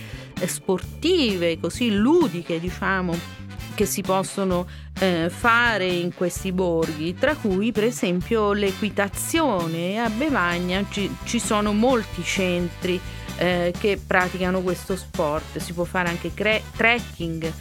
sportive, 0.46 1.60
così 1.60 1.92
ludiche, 1.92 2.58
diciamo 2.58 3.40
che 3.74 3.86
si 3.86 4.02
possono 4.02 4.66
eh, 4.98 5.30
fare 5.30 5.86
in 5.86 6.14
questi 6.14 6.52
borghi, 6.52 7.14
tra 7.14 7.34
cui 7.34 7.72
per 7.72 7.84
esempio 7.84 8.52
l'equitazione. 8.52 10.00
A 10.00 10.08
Bevagna 10.08 10.84
ci, 10.90 11.14
ci 11.24 11.38
sono 11.38 11.72
molti 11.72 12.22
centri 12.22 13.00
eh, 13.36 13.72
che 13.78 14.00
praticano 14.04 14.60
questo 14.60 14.96
sport, 14.96 15.58
si 15.58 15.72
può 15.72 15.84
fare 15.84 16.08
anche 16.08 16.32
cre- 16.34 16.62
trekking, 16.76 17.52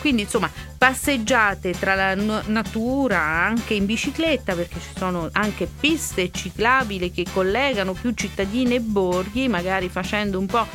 quindi 0.00 0.22
insomma 0.22 0.50
passeggiate 0.76 1.72
tra 1.72 1.94
la 1.94 2.14
n- 2.14 2.42
natura 2.46 3.18
anche 3.20 3.74
in 3.74 3.86
bicicletta 3.86 4.54
perché 4.54 4.80
ci 4.80 4.92
sono 4.96 5.28
anche 5.32 5.66
piste 5.66 6.30
ciclabili 6.30 7.10
che 7.10 7.24
collegano 7.32 7.92
più 7.92 8.12
cittadine 8.14 8.76
e 8.76 8.80
borghi, 8.80 9.48
magari 9.48 9.88
facendo 9.88 10.38
un 10.38 10.46
po' 10.46 10.66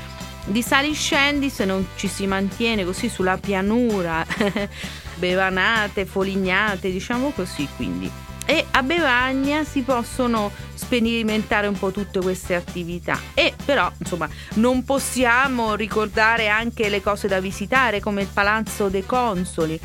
di 0.45 0.62
sali 0.62 0.93
scendi 0.93 1.49
se 1.49 1.65
non 1.65 1.88
ci 1.95 2.08
si 2.08 2.28
mantiene 2.28 2.86
così 2.86 3.10
sulla 3.10 3.38
pianura 3.38 4.23
bevanate, 5.15 6.06
folignate, 6.06 6.91
diciamo 6.91 7.32
così 7.32 7.67
quindi. 7.75 8.12
E 8.47 8.63
a 8.71 8.84
Bevagna 8.84 9.63
si 9.63 9.82
possono 9.82 10.51
sperimentare 10.75 11.65
un 11.65 11.80
po' 11.80 11.89
tutte 11.89 12.19
queste 12.19 12.54
attività 12.54 13.19
e 13.34 13.56
però 13.65 13.91
insomma 13.97 14.30
non 14.56 14.84
possiamo 14.84 15.73
ricordare 15.73 16.47
anche 16.47 16.89
le 16.89 17.01
cose 17.01 17.28
da 17.28 17.39
visitare 17.39 17.99
come 17.99 18.21
il 18.21 18.28
Palazzo 18.32 18.88
dei 18.88 19.04
Consoli 19.04 19.80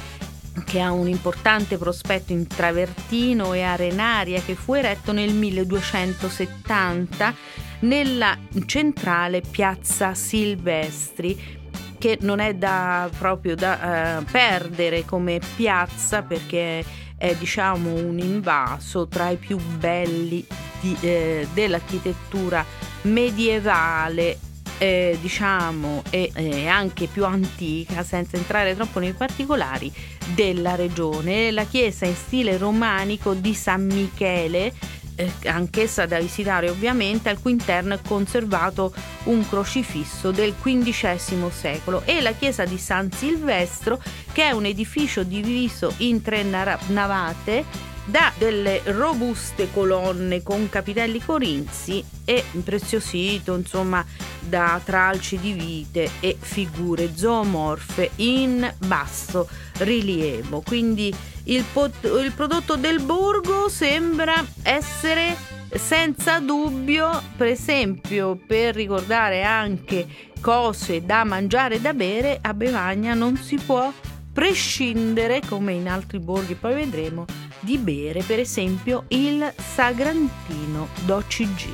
che 0.64 0.80
ha 0.80 0.92
un 0.92 1.08
importante 1.08 1.78
prospetto 1.78 2.32
in 2.32 2.46
travertino 2.46 3.54
e 3.54 3.62
arenaria 3.62 4.42
che 4.42 4.54
fu 4.54 4.74
eretto 4.74 5.12
nel 5.12 5.32
1270 5.32 7.34
nella 7.80 8.36
centrale 8.66 9.40
piazza 9.40 10.14
Silvestri 10.14 11.59
che 12.00 12.16
non 12.22 12.40
è 12.40 12.54
da, 12.54 13.10
proprio 13.18 13.54
da 13.54 14.20
uh, 14.20 14.24
perdere 14.24 15.04
come 15.04 15.38
piazza 15.54 16.22
perché 16.22 16.82
è 17.18 17.34
diciamo 17.34 17.92
un 17.92 18.18
invaso 18.18 19.06
tra 19.06 19.28
i 19.28 19.36
più 19.36 19.58
belli 19.58 20.44
di, 20.80 20.96
eh, 21.00 21.46
dell'architettura 21.52 22.64
medievale 23.02 24.38
eh, 24.78 25.18
diciamo 25.20 26.02
e 26.08 26.30
eh, 26.34 26.66
anche 26.66 27.06
più 27.06 27.26
antica 27.26 28.02
senza 28.02 28.38
entrare 28.38 28.74
troppo 28.74 28.98
nei 28.98 29.12
particolari 29.12 29.92
della 30.34 30.76
regione. 30.76 31.50
La 31.50 31.64
chiesa 31.64 32.06
in 32.06 32.14
stile 32.14 32.56
romanico 32.56 33.34
di 33.34 33.52
San 33.52 33.84
Michele 33.84 34.72
eh, 35.20 35.48
anch'essa 35.48 36.06
da 36.06 36.18
visitare 36.18 36.70
ovviamente, 36.70 37.28
al 37.28 37.40
cui 37.40 37.52
interno 37.52 37.94
è 37.94 37.98
conservato 38.06 38.92
un 39.24 39.46
crocifisso 39.48 40.30
del 40.30 40.54
XV 40.60 41.50
secolo. 41.50 42.02
E 42.04 42.20
la 42.20 42.32
chiesa 42.32 42.64
di 42.64 42.78
San 42.78 43.10
Silvestro 43.12 44.00
che 44.32 44.44
è 44.44 44.50
un 44.52 44.64
edificio 44.64 45.22
diviso 45.22 45.92
in 45.98 46.22
tre 46.22 46.42
navate 46.42 47.88
da 48.04 48.32
delle 48.36 48.80
robuste 48.86 49.70
colonne 49.72 50.42
con 50.42 50.68
capitelli 50.68 51.22
corinzi 51.22 52.02
e 52.24 52.44
impreziosito 52.52 53.54
insomma 53.54 54.04
da 54.40 54.80
tralci 54.82 55.38
di 55.38 55.52
vite 55.52 56.10
e 56.20 56.36
figure 56.38 57.14
zoomorfe 57.14 58.10
in 58.16 58.72
basso 58.78 59.48
rilievo. 59.78 60.62
Quindi 60.64 61.14
il, 61.50 61.64
pot- 61.72 62.04
il 62.04 62.32
prodotto 62.32 62.76
del 62.76 63.02
borgo 63.02 63.68
sembra 63.68 64.44
essere 64.62 65.36
senza 65.72 66.40
dubbio 66.40 67.22
per 67.36 67.48
esempio 67.48 68.36
per 68.44 68.74
ricordare 68.74 69.42
anche 69.42 70.06
cose 70.40 71.04
da 71.04 71.22
mangiare 71.24 71.76
e 71.76 71.80
da 71.80 71.92
bere 71.92 72.38
a 72.40 72.54
Bevagna 72.54 73.14
non 73.14 73.36
si 73.36 73.56
può 73.56 73.92
prescindere 74.32 75.40
come 75.46 75.72
in 75.72 75.88
altri 75.88 76.18
borghi 76.18 76.54
poi 76.54 76.74
vedremo 76.74 77.24
di 77.60 77.78
bere 77.78 78.22
per 78.22 78.38
esempio 78.38 79.04
il 79.08 79.52
Sagrantino 79.56 80.88
d'OCG. 81.04 81.68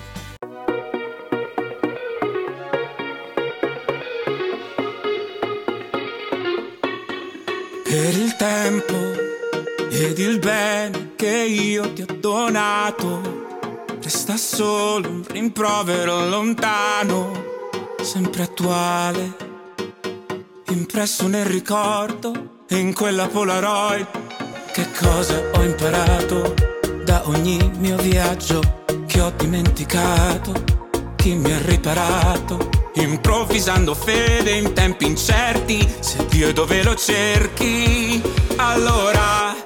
Per 7.85 8.15
il 8.19 8.37
tempo 8.37 9.06
ed 9.91 10.19
il 10.19 10.39
bene 10.39 11.13
che 11.17 11.45
io 11.45 11.93
ti 11.93 12.03
ho 12.03 12.17
donato, 12.19 13.79
resta 14.03 14.37
solo 14.37 15.09
un 15.09 15.25
rimprovero 15.27 16.29
lontano, 16.29 17.45
sempre 18.03 18.43
attuale, 18.43 19.37
impresso 20.69 21.29
nel 21.29 21.47
ricordo 21.47 22.65
e 22.69 22.77
in 22.77 22.93
quella 22.93 23.29
Polaroid 23.29 24.07
che 24.73 24.87
cosa 24.99 25.41
ho 25.55 25.63
imparato 25.63 26.55
da 27.05 27.23
ogni 27.29 27.59
mio 27.79 27.97
viaggio 27.97 28.61
che 29.07 29.21
ho 29.21 29.33
dimenticato? 29.37 30.53
Chi 31.17 31.35
mi 31.35 31.53
ha 31.53 31.59
riparato? 31.63 32.71
Improvvisando 32.95 33.95
fede 33.95 34.51
in 34.53 34.73
tempi 34.73 35.07
incerti, 35.07 35.87
se 36.01 36.27
Dio 36.27 36.49
è 36.49 36.53
dove 36.53 36.83
lo 36.83 36.95
cerchi, 36.95 38.21
allora 38.57 39.66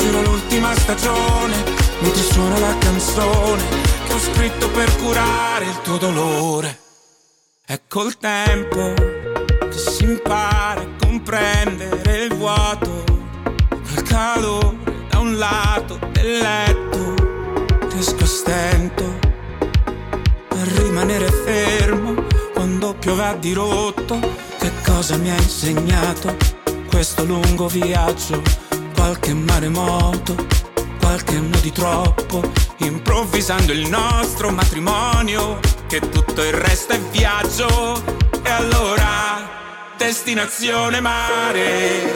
Giuro 0.00 0.22
l'ultima 0.22 0.74
stagione. 0.74 1.54
Mentre 2.00 2.22
suona 2.22 2.58
la 2.58 2.76
canzone 2.78 3.62
che 4.06 4.12
ho 4.12 4.18
scritto 4.18 4.68
per 4.70 4.96
curare 4.96 5.66
il 5.66 5.80
tuo 5.82 5.98
dolore. 5.98 6.78
È 7.64 7.80
col 7.86 8.16
tempo 8.18 8.94
che 8.94 9.78
si 9.78 10.04
impara 10.04 10.80
a 10.80 10.88
comprendere 10.98 12.24
il 12.24 12.34
vuoto, 12.34 13.04
il 13.94 14.02
calore 14.02 14.80
un 15.20 15.36
lato 15.36 15.98
del 16.12 16.38
letto, 16.38 17.14
riesco 17.90 18.24
a 18.24 18.26
stento 18.26 19.18
a 20.48 20.64
rimanere 20.78 21.30
fermo 21.30 22.14
quando 22.54 22.94
piove 22.94 23.24
a 23.24 23.34
dirotto. 23.34 24.18
Che 24.58 24.70
cosa 24.84 25.16
mi 25.16 25.30
ha 25.30 25.36
insegnato 25.36 26.36
questo 26.88 27.24
lungo 27.24 27.68
viaggio? 27.68 28.69
Qualche 29.00 29.32
maremoto 29.32 30.34
qualche 31.00 31.34
anno 31.36 31.58
di 31.60 31.72
troppo, 31.72 32.52
improvvisando 32.80 33.72
il 33.72 33.88
nostro 33.88 34.50
matrimonio, 34.50 35.58
che 35.88 36.00
tutto 36.00 36.44
il 36.44 36.52
resto 36.52 36.92
è 36.92 37.00
viaggio. 37.10 38.04
E 38.42 38.50
allora, 38.50 39.94
destinazione 39.96 41.00
mare. 41.00 42.12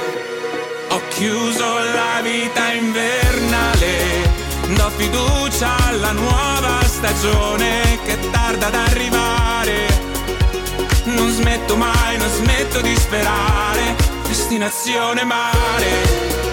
Ho 0.91 1.01
chiuso 1.09 1.65
la 1.65 2.21
vita 2.23 2.71
invernale, 2.73 4.31
do 4.77 4.91
fiducia 4.91 5.75
alla 5.89 6.13
nuova 6.13 6.85
stagione 6.85 7.99
che 8.05 8.31
tarda 8.31 8.67
ad 8.67 8.75
arrivare. 8.75 9.87
Non 11.05 11.31
smetto 11.31 11.77
mai, 11.77 12.19
non 12.19 12.29
smetto 12.29 12.83
di 12.83 12.95
sperare, 12.95 13.97
destinazione 14.29 15.25
mare. 15.25 16.44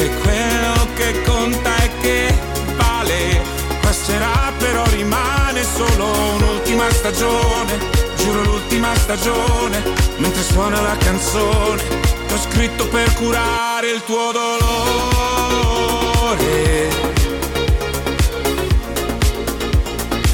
Se 0.00 0.08
quello 0.08 0.88
che 0.94 1.20
conta 1.26 1.76
è 1.76 1.90
che 2.00 2.34
vale, 2.74 3.42
passerà 3.82 4.50
però 4.56 4.82
rimane 4.86 5.62
solo 5.62 6.06
un'ultima 6.36 6.90
stagione, 6.90 7.78
giuro 8.16 8.42
l'ultima 8.44 8.96
stagione, 8.96 9.82
mentre 10.16 10.42
suona 10.42 10.80
la 10.80 10.96
canzone, 10.96 11.82
che 12.26 12.32
ho 12.32 12.38
scritto 12.38 12.88
per 12.88 13.12
curare 13.12 13.90
il 13.90 14.02
tuo 14.04 14.32
dolore. 14.32 14.88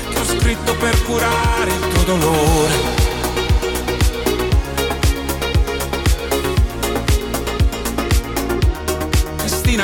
Che 0.09 0.19
ho 0.21 0.25
scritto 0.39 0.77
per 0.77 1.03
curare 1.03 1.73
il 1.73 1.89
tuo 1.89 2.03
dolore. 2.05 2.56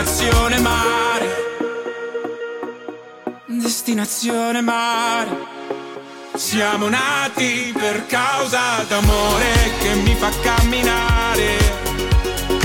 Destinazione 0.03 0.59
mare. 0.59 1.29
Destinazione 3.47 4.61
mare. 4.61 5.31
Siamo 6.35 6.88
nati 6.88 7.73
per 7.73 8.07
causa 8.07 8.83
d'amore 8.88 9.47
che 9.79 9.95
mi 9.95 10.17
fa 10.17 10.29
camminare. 10.43 11.57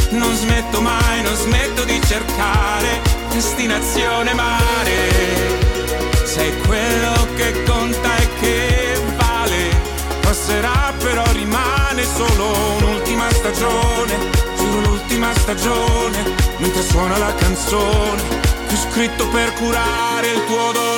Non 0.10 0.34
smetto 0.34 0.82
mai, 0.82 1.22
non 1.22 1.36
smetto 1.36 1.84
di 1.84 2.02
cercare. 2.08 3.02
Destinazione 3.30 4.34
mare. 4.34 5.12
Sei 6.26 6.58
quello 6.62 7.28
che 7.36 7.64
conta 7.66 8.18
e 8.18 8.30
che 8.40 9.00
vale. 9.16 9.80
Passerà 10.22 10.92
però 10.98 11.24
rimane 11.34 12.04
solo 12.04 12.78
un'ultima 12.78 13.30
stagione. 13.30 14.18
Giuro 14.58 14.80
l'ultima 14.80 15.32
stagione. 15.36 16.37
Mentre 16.60 16.82
suona 16.82 17.18
la 17.18 17.34
canzone. 17.36 18.22
Ho 18.70 18.76
scritto 18.76 19.28
per 19.30 19.54
curare 19.54 20.32
il 20.32 20.46
tuo 20.46 20.72
dolore. 20.72 20.96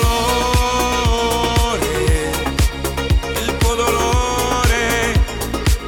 Il 3.45 3.57
tuo 3.57 3.75
dolore. 3.75 5.13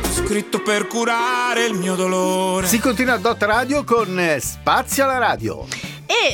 Ho 0.03 0.11
scritto 0.11 0.61
per 0.61 0.87
curare 0.87 1.65
il 1.65 1.73
mio 1.73 1.95
dolore. 1.95 2.67
Si 2.67 2.79
continua 2.79 3.13
a 3.13 3.17
Dot 3.17 3.41
Radio 3.43 3.83
con 3.83 4.19
eh, 4.19 4.39
Spazio 4.39 5.03
alla 5.05 5.17
radio. 5.17 5.65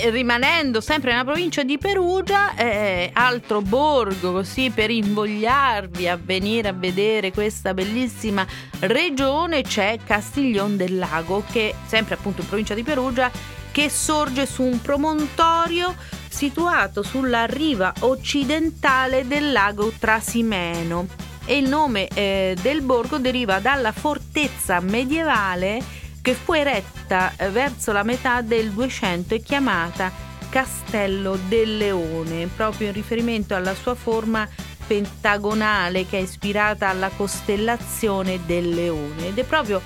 Rimanendo 0.09 0.81
sempre 0.81 1.11
nella 1.11 1.23
provincia 1.23 1.63
di 1.63 1.77
Perugia, 1.77 2.55
eh, 2.55 3.09
altro 3.13 3.61
borgo 3.61 4.33
così 4.33 4.69
per 4.69 4.89
invogliarvi 4.89 6.09
a 6.09 6.19
venire 6.21 6.67
a 6.67 6.73
vedere 6.73 7.31
questa 7.31 7.73
bellissima 7.73 8.45
regione, 8.79 9.61
c'è 9.61 9.97
Castiglion 10.05 10.75
del 10.75 10.97
Lago, 10.97 11.43
che 11.49 11.73
sempre 11.85 12.15
appunto 12.15 12.41
in 12.41 12.47
provincia 12.47 12.73
di 12.73 12.83
Perugia, 12.83 13.31
che 13.71 13.89
sorge 13.89 14.45
su 14.45 14.63
un 14.63 14.81
promontorio 14.81 15.95
situato 16.27 17.01
sulla 17.01 17.45
riva 17.45 17.93
occidentale 17.99 19.25
del 19.25 19.53
lago 19.53 19.93
Trasimeno. 19.97 21.07
E 21.45 21.57
il 21.57 21.69
nome 21.69 22.07
eh, 22.09 22.57
del 22.61 22.81
borgo 22.81 23.19
deriva 23.19 23.59
dalla 23.59 23.93
fortezza 23.93 24.81
medievale 24.81 26.05
che 26.27 26.33
fu 26.33 26.51
eretta 26.51 27.31
eh, 27.37 27.49
verso 27.51 27.93
la 27.93 28.03
metà 28.03 28.41
del 28.41 28.71
200 28.71 29.35
e 29.35 29.39
chiamata 29.39 30.11
Castello 30.49 31.39
del 31.47 31.77
Leone, 31.77 32.49
proprio 32.53 32.87
in 32.87 32.93
riferimento 32.93 33.55
alla 33.55 33.73
sua 33.73 33.95
forma 33.95 34.45
pentagonale 34.85 36.05
che 36.05 36.17
è 36.17 36.21
ispirata 36.21 36.89
alla 36.89 37.07
costellazione 37.15 38.41
del 38.45 38.71
leone. 38.71 39.27
Ed 39.27 39.37
è 39.37 39.45
proprio 39.45 39.81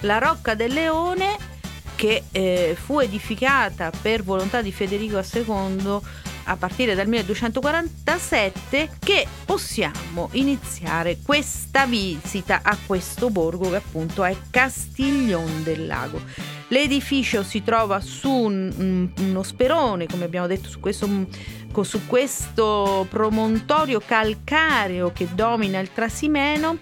la 0.00 0.18
Rocca 0.18 0.56
del 0.56 0.72
Leone 0.72 1.36
che 1.94 2.24
eh, 2.32 2.76
fu 2.76 2.98
edificata 2.98 3.92
per 4.02 4.24
volontà 4.24 4.62
di 4.62 4.72
Federico 4.72 5.20
II 5.20 6.00
a 6.44 6.56
partire 6.56 6.94
dal 6.94 7.06
1247 7.08 8.90
che 8.98 9.26
possiamo 9.44 10.28
iniziare 10.32 11.18
questa 11.22 11.86
visita 11.86 12.60
a 12.62 12.76
questo 12.86 13.30
borgo 13.30 13.70
che 13.70 13.76
appunto 13.76 14.24
è 14.24 14.36
Castiglion 14.50 15.62
del 15.62 15.86
Lago. 15.86 16.20
L'edificio 16.68 17.42
si 17.42 17.62
trova 17.62 18.00
su 18.00 18.30
un- 18.30 18.72
un- 18.76 19.12
uno 19.18 19.42
sperone, 19.42 20.06
come 20.06 20.24
abbiamo 20.24 20.46
detto, 20.46 20.68
su 20.68 20.80
questo, 20.80 21.08
su 21.82 22.06
questo 22.06 23.06
promontorio 23.08 24.00
calcareo 24.04 25.12
che 25.12 25.28
domina 25.34 25.78
il 25.78 25.92
Trasimeno 25.92 26.78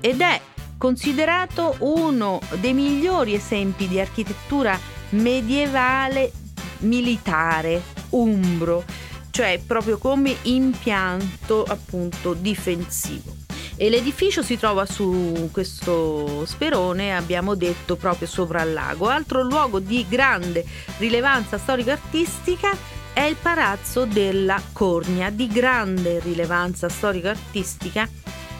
ed 0.00 0.20
è 0.20 0.40
considerato 0.78 1.76
uno 1.80 2.40
dei 2.60 2.72
migliori 2.72 3.34
esempi 3.34 3.88
di 3.88 4.00
architettura 4.00 4.78
medievale 5.10 6.32
militare 6.78 7.82
umbro, 8.10 8.84
cioè 9.30 9.60
proprio 9.64 9.98
come 9.98 10.36
impianto 10.42 11.64
appunto 11.64 12.34
difensivo. 12.34 13.36
E 13.76 13.88
l'edificio 13.88 14.42
si 14.42 14.58
trova 14.58 14.86
su 14.86 15.50
questo 15.52 16.44
sperone, 16.46 17.14
abbiamo 17.14 17.54
detto, 17.54 17.94
proprio 17.94 18.26
sopra 18.26 18.62
il 18.62 18.72
lago. 18.72 19.08
Altro 19.08 19.42
luogo 19.42 19.78
di 19.78 20.04
grande 20.08 20.64
rilevanza 20.96 21.58
storico-artistica 21.58 22.76
è 23.12 23.20
il 23.22 23.36
Palazzo 23.40 24.04
della 24.04 24.60
Cornia, 24.72 25.30
di 25.30 25.46
grande 25.46 26.18
rilevanza 26.18 26.88
storico-artistica 26.88 28.08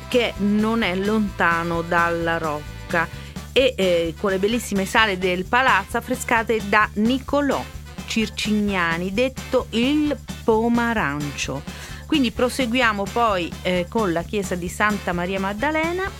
che 0.08 0.34
non 0.38 0.82
è 0.82 0.94
lontano 0.94 1.82
dalla 1.82 2.38
Rocca 2.38 3.08
e 3.52 3.74
eh, 3.76 4.14
con 4.20 4.30
le 4.30 4.38
bellissime 4.38 4.84
sale 4.84 5.18
del 5.18 5.44
palazzo 5.44 5.96
affrescate 5.96 6.60
da 6.68 6.88
Niccolò 6.94 7.76
Circignani, 8.08 9.12
detto 9.12 9.66
il 9.70 10.16
Pomarancio. 10.42 11.62
Quindi 12.06 12.32
proseguiamo 12.32 13.04
poi 13.12 13.52
eh, 13.62 13.86
con 13.88 14.12
la 14.12 14.22
chiesa 14.22 14.54
di 14.54 14.68
Santa 14.68 15.12
Maria 15.12 15.38
Maddalena, 15.38 16.10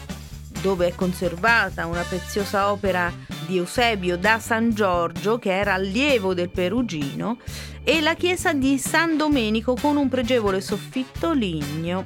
dove 0.60 0.88
è 0.88 0.94
conservata 0.94 1.86
una 1.86 2.02
preziosa 2.02 2.70
opera 2.70 3.10
di 3.46 3.56
Eusebio 3.56 4.18
da 4.18 4.38
San 4.38 4.74
Giorgio, 4.74 5.38
che 5.38 5.56
era 5.56 5.74
allievo 5.74 6.34
del 6.34 6.50
Perugino, 6.50 7.38
e 7.82 8.02
la 8.02 8.14
chiesa 8.14 8.52
di 8.52 8.76
San 8.76 9.16
Domenico 9.16 9.74
con 9.80 9.96
un 9.96 10.10
pregevole 10.10 10.60
soffitto 10.60 11.32
ligneo 11.32 12.04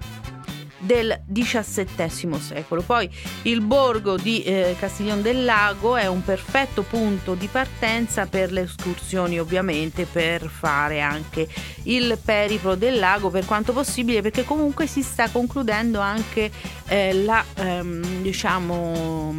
del 0.83 1.23
XVII 1.33 2.39
secolo. 2.41 2.83
Poi 2.83 3.09
il 3.43 3.61
borgo 3.61 4.17
di 4.17 4.43
eh, 4.43 4.75
Castiglion 4.79 5.23
del 5.23 5.45
Lago 5.45 5.97
è 5.97 6.07
un 6.07 6.23
perfetto 6.25 6.83
punto 6.83 7.35
di 7.35 7.47
partenza 7.47 8.27
per 8.27 8.51
le 8.53 8.63
escursioni, 8.63 9.39
ovviamente 9.39 10.07
per 10.07 10.49
fare 10.49 11.01
anche 11.01 11.47
il 11.85 12.19
periplo 12.23 12.75
del 12.75 12.99
lago 12.99 13.31
per 13.31 13.45
quanto 13.45 13.73
possibile, 13.73 14.23
perché 14.23 14.45
comunque 14.45 14.87
si 14.87 15.03
sta 15.03 15.29
concludendo 15.31 16.01
anche 16.01 16.51
eh, 16.89 17.13
la, 17.15 17.45
ehm, 17.57 18.21
diciamo, 18.23 19.35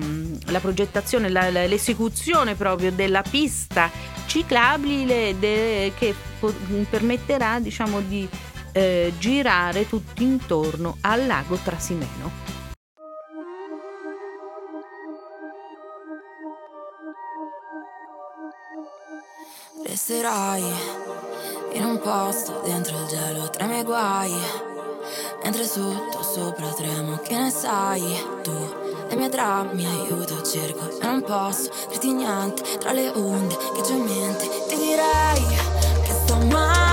la 0.47 0.59
progettazione, 0.59 1.29
la- 1.29 1.49
la- 1.49 1.65
l'esecuzione 1.67 2.55
proprio 2.55 2.91
della 2.91 3.21
pista 3.21 3.89
ciclabile 4.25 5.35
de- 5.37 5.91
che 5.97 6.13
po- 6.39 6.53
permetterà 6.89 7.59
diciamo 7.59 7.99
di 8.01 8.27
eh, 8.73 9.13
girare 9.17 9.87
tutto 9.87 10.21
intorno 10.21 10.97
al 11.01 11.25
lago 11.25 11.55
Trasimeno. 11.55 12.51
Resterai 19.85 20.63
in 21.73 21.85
un 21.85 21.99
posto 21.99 22.61
dentro 22.65 22.99
il 22.99 23.07
gelo 23.07 23.49
tra 23.49 23.65
i 23.65 23.67
miei 23.67 23.83
guai. 23.83 24.33
Mentre 25.43 25.65
sotto 25.65 26.23
sopra 26.23 26.67
tremo, 26.69 27.17
che 27.17 27.37
ne 27.37 27.49
sai 27.49 28.01
tu? 28.41 28.73
Le 29.09 29.15
mie 29.15 29.29
drammi 29.29 29.85
aiuto, 29.85 30.41
cerco 30.41 30.97
e 30.99 31.05
non 31.05 31.21
posso 31.21 31.69
dirti 31.89 32.13
niente 32.13 32.63
tra 32.79 32.91
le 32.91 33.09
onde 33.09 33.55
che 33.75 33.81
c'ho 33.81 33.91
in 33.91 34.03
mente. 34.03 34.49
Ti 34.67 34.75
direi 34.75 35.43
che 36.03 36.11
sto 36.11 36.37
male, 36.45 36.92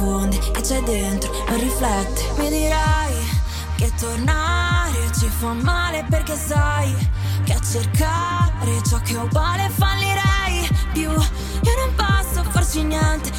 profonde 0.00 0.38
che 0.38 0.60
c'è 0.62 0.82
dentro 0.82 1.30
non 1.48 1.60
riflette. 1.60 2.22
Mi 2.38 2.48
dirai 2.48 3.12
che 3.76 3.92
tornare 3.98 5.10
ci 5.18 5.28
fa 5.28 5.52
male 5.52 6.04
perché 6.08 6.34
sai 6.36 6.94
Che 7.44 7.52
a 7.52 7.60
cercare 7.60 8.82
ciò 8.88 8.98
che 9.02 9.14
è 9.14 9.18
uguale 9.18 9.68
fallirei 9.68 10.68
più. 10.92 11.10
Io 11.10 11.74
non 11.76 11.94
posso 11.94 12.42
farci 12.50 12.82
niente 12.82 13.30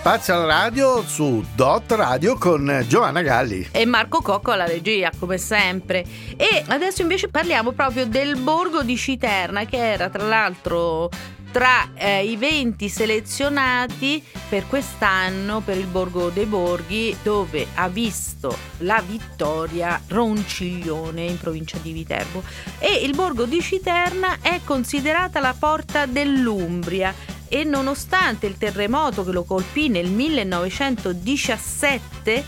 Spazio 0.00 0.32
alla 0.32 0.46
radio 0.46 1.02
su 1.02 1.44
Dot 1.54 1.92
Radio 1.92 2.38
con 2.38 2.86
Giovanna 2.88 3.20
Galli. 3.20 3.68
E 3.70 3.84
Marco 3.84 4.22
Cocco 4.22 4.50
alla 4.50 4.64
regia, 4.64 5.10
come 5.18 5.36
sempre. 5.36 6.06
E 6.38 6.64
adesso 6.68 7.02
invece 7.02 7.28
parliamo 7.28 7.72
proprio 7.72 8.06
del 8.06 8.40
borgo 8.40 8.82
di 8.82 8.96
Citerna, 8.96 9.66
che 9.66 9.76
era 9.76 10.08
tra 10.08 10.26
l'altro 10.26 11.10
tra 11.52 11.90
eh, 11.94 12.24
i 12.24 12.36
20 12.36 12.88
selezionati 12.88 14.24
per 14.48 14.66
quest'anno 14.68 15.60
per 15.60 15.76
il 15.76 15.86
Borgo 15.86 16.30
dei 16.30 16.46
Borghi, 16.46 17.14
dove 17.22 17.66
ha 17.74 17.88
visto 17.88 18.56
la 18.78 19.02
vittoria 19.06 20.00
Ronciglione 20.08 21.24
in 21.24 21.38
provincia 21.38 21.76
di 21.76 21.92
Viterbo. 21.92 22.42
E 22.78 23.04
il 23.04 23.14
Borgo 23.14 23.44
di 23.44 23.60
Citerna 23.60 24.38
è 24.40 24.60
considerata 24.64 25.40
la 25.40 25.54
porta 25.58 26.06
dell'Umbria 26.06 27.14
e 27.52 27.64
nonostante 27.64 28.46
il 28.46 28.56
terremoto 28.56 29.24
che 29.24 29.32
lo 29.32 29.42
colpì 29.42 29.88
nel 29.88 30.08
1917 30.08 32.44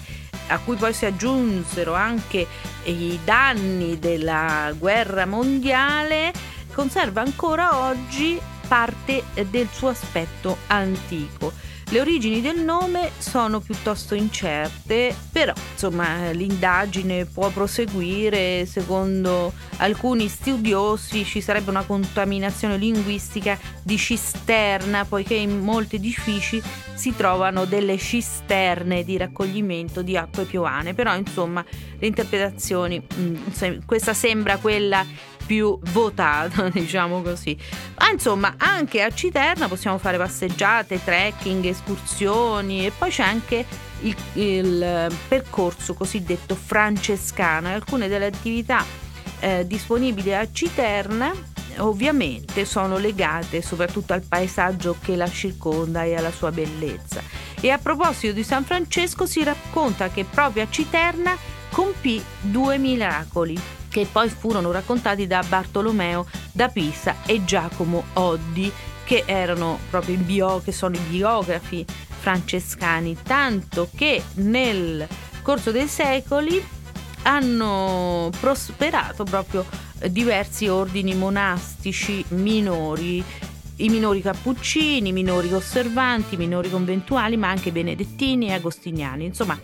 a 0.46 0.58
cui 0.58 0.76
poi 0.76 0.92
si 0.92 1.06
aggiunsero 1.06 1.92
anche 1.92 2.46
i 2.84 3.18
danni 3.24 3.98
della 3.98 4.72
guerra 4.78 5.26
mondiale, 5.26 6.32
conserva 6.72 7.20
ancora 7.20 7.88
oggi 7.88 8.40
parte 8.68 9.24
del 9.50 9.66
suo 9.72 9.88
aspetto 9.88 10.58
antico. 10.68 11.52
Le 11.92 12.00
origini 12.00 12.40
del 12.40 12.58
nome 12.58 13.10
sono 13.18 13.60
piuttosto 13.60 14.14
incerte, 14.14 15.14
però 15.30 15.52
insomma 15.72 16.30
l'indagine 16.30 17.26
può 17.26 17.50
proseguire. 17.50 18.64
Secondo 18.64 19.52
alcuni 19.76 20.28
studiosi 20.28 21.22
ci 21.26 21.42
sarebbe 21.42 21.68
una 21.68 21.84
contaminazione 21.84 22.78
linguistica 22.78 23.58
di 23.82 23.98
cisterna, 23.98 25.04
poiché 25.04 25.34
in 25.34 25.58
molti 25.58 25.96
edifici 25.96 26.62
si 26.94 27.14
trovano 27.14 27.66
delle 27.66 27.98
cisterne 27.98 29.04
di 29.04 29.18
raccoglimento 29.18 30.00
di 30.00 30.16
acque 30.16 30.44
piovane. 30.44 30.94
Però 30.94 31.14
insomma 31.14 31.62
le 31.98 32.06
interpretazioni, 32.06 33.06
mh, 33.06 33.50
se- 33.50 33.80
questa 33.84 34.14
sembra 34.14 34.56
quella 34.56 35.04
più 35.44 35.78
votata, 35.90 36.68
diciamo 36.72 37.20
così. 37.20 37.54
Ma 38.02 38.10
insomma, 38.10 38.54
anche 38.58 39.00
a 39.00 39.10
Citerna 39.10 39.68
possiamo 39.68 39.96
fare 39.96 40.18
passeggiate, 40.18 41.02
trekking, 41.04 41.64
escursioni 41.64 42.84
e 42.84 42.90
poi 42.90 43.10
c'è 43.10 43.22
anche 43.22 43.64
il, 44.00 44.16
il 44.32 45.16
percorso 45.28 45.94
cosiddetto 45.94 46.56
francescano 46.56 47.68
alcune 47.68 48.08
delle 48.08 48.26
attività 48.26 48.84
eh, 49.38 49.64
disponibili 49.68 50.34
a 50.34 50.48
Citerna 50.50 51.32
ovviamente 51.78 52.64
sono 52.64 52.98
legate 52.98 53.62
soprattutto 53.62 54.12
al 54.12 54.22
paesaggio 54.22 54.96
che 55.00 55.14
la 55.14 55.30
circonda 55.30 56.02
e 56.02 56.16
alla 56.16 56.32
sua 56.32 56.50
bellezza. 56.50 57.22
E 57.60 57.70
a 57.70 57.78
proposito 57.78 58.32
di 58.32 58.42
San 58.42 58.64
Francesco 58.64 59.26
si 59.26 59.44
racconta 59.44 60.08
che 60.08 60.24
proprio 60.24 60.64
a 60.64 60.66
Citerna 60.68 61.36
compì 61.72 62.22
due 62.40 62.76
miracoli 62.76 63.58
che 63.88 64.06
poi 64.10 64.28
furono 64.28 64.70
raccontati 64.70 65.26
da 65.26 65.42
Bartolomeo 65.42 66.26
da 66.52 66.68
Pisa 66.68 67.16
e 67.26 67.44
Giacomo 67.44 68.04
Oddi 68.12 68.70
che 69.04 69.24
erano 69.26 69.78
proprio 69.90 70.14
i 70.14 70.18
bio, 70.18 70.60
che 70.62 70.70
sono 70.70 70.94
i 70.94 71.00
biografi 71.08 71.84
francescani, 71.84 73.16
tanto 73.22 73.88
che 73.94 74.22
nel 74.34 75.06
corso 75.42 75.70
dei 75.70 75.88
secoli 75.88 76.64
hanno 77.22 78.30
prosperato 78.38 79.24
proprio 79.24 79.64
diversi 80.08 80.68
ordini 80.68 81.14
monastici 81.14 82.24
minori, 82.28 83.24
i 83.76 83.88
minori 83.88 84.20
cappuccini, 84.20 85.08
i 85.08 85.12
minori 85.12 85.52
osservanti, 85.52 86.34
i 86.34 86.38
minori 86.38 86.70
conventuali, 86.70 87.36
ma 87.36 87.48
anche 87.48 87.72
benedettini 87.72 88.48
e 88.48 88.52
agostiniani. 88.52 89.24
Insomma, 89.24 89.58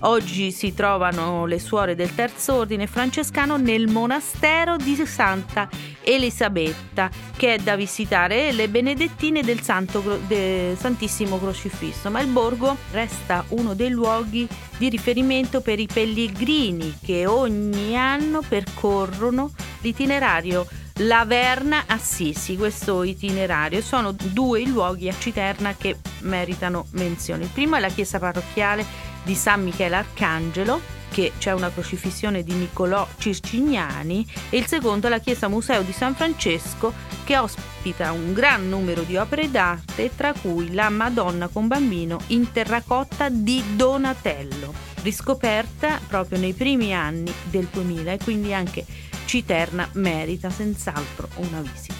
oggi 0.00 0.50
si 0.52 0.74
trovano 0.74 1.46
le 1.46 1.58
suore 1.58 1.94
del 1.94 2.14
terzo 2.14 2.54
ordine 2.54 2.86
francescano 2.86 3.56
nel 3.56 3.88
monastero 3.88 4.76
di 4.76 4.94
Santa 5.06 5.68
Elisabetta, 6.02 7.10
che 7.36 7.54
è 7.54 7.58
da 7.58 7.76
visitare, 7.76 8.52
le 8.52 8.68
benedettine 8.68 9.42
del 9.42 9.60
Santo 9.60 10.02
Cro- 10.02 10.20
de- 10.26 10.76
Santissimo 10.78 11.38
Crocifisso. 11.38 12.10
Ma 12.10 12.20
il 12.20 12.28
borgo 12.28 12.76
resta 12.92 13.44
uno 13.48 13.74
dei 13.74 13.90
luoghi 13.90 14.48
di 14.76 14.88
riferimento 14.88 15.60
per 15.60 15.78
i 15.78 15.86
pellegrini 15.86 16.98
che 17.02 17.26
ogni 17.26 17.96
anno 17.96 18.42
percorrono 18.46 19.50
l'itinerario 19.80 20.66
Laverna 21.02 21.84
Assisi, 21.86 22.56
questo 22.56 23.04
itinerario. 23.04 23.80
Sono 23.82 24.12
due 24.12 24.62
i 24.62 24.66
luoghi 24.66 25.08
a 25.08 25.14
Citerna 25.16 25.74
che 25.76 25.96
meritano 26.20 26.86
menzione. 26.92 27.44
Il 27.44 27.50
primo 27.50 27.76
è 27.76 27.80
la 27.80 27.88
chiesa 27.88 28.18
parrocchiale 28.18 28.84
di 29.28 29.34
San 29.34 29.62
Michele 29.62 29.96
Arcangelo, 29.96 30.80
che 31.10 31.32
c'è 31.36 31.52
una 31.52 31.70
crocifissione 31.70 32.42
di 32.42 32.54
Niccolò 32.54 33.06
Circignani, 33.18 34.26
e 34.48 34.56
il 34.56 34.64
secondo 34.64 35.06
è 35.06 35.10
la 35.10 35.18
chiesa 35.18 35.48
museo 35.48 35.82
di 35.82 35.92
San 35.92 36.14
Francesco, 36.14 36.94
che 37.24 37.36
ospita 37.36 38.10
un 38.12 38.32
gran 38.32 38.70
numero 38.70 39.02
di 39.02 39.18
opere 39.18 39.50
d'arte, 39.50 40.16
tra 40.16 40.32
cui 40.32 40.72
la 40.72 40.88
Madonna 40.88 41.48
con 41.48 41.66
bambino 41.66 42.20
in 42.28 42.50
terracotta 42.52 43.28
di 43.28 43.62
Donatello, 43.76 44.72
riscoperta 45.02 46.00
proprio 46.08 46.38
nei 46.38 46.54
primi 46.54 46.94
anni 46.94 47.30
del 47.50 47.68
2000 47.70 48.12
e 48.12 48.18
quindi 48.24 48.54
anche 48.54 48.86
Citerna 49.26 49.86
merita 49.92 50.48
senz'altro 50.48 51.28
una 51.36 51.60
visita. 51.60 51.97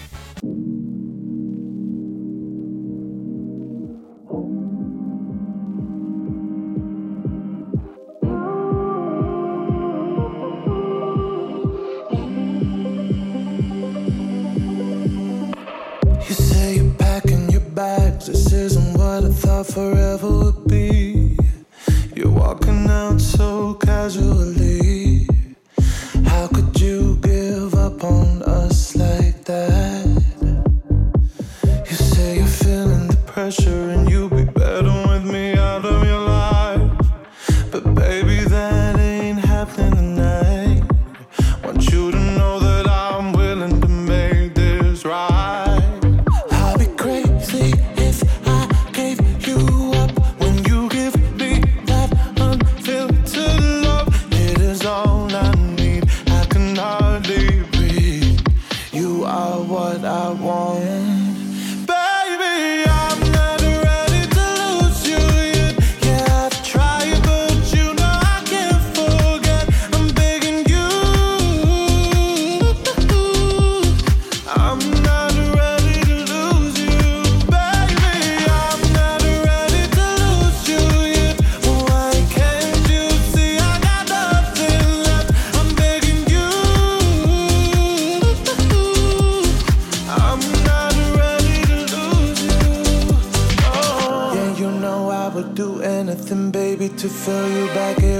Nothing, 96.19 96.51
baby, 96.51 96.89
to 96.89 97.07
fill 97.07 97.49
you 97.49 97.67
back 97.67 98.03
in. 98.03 98.18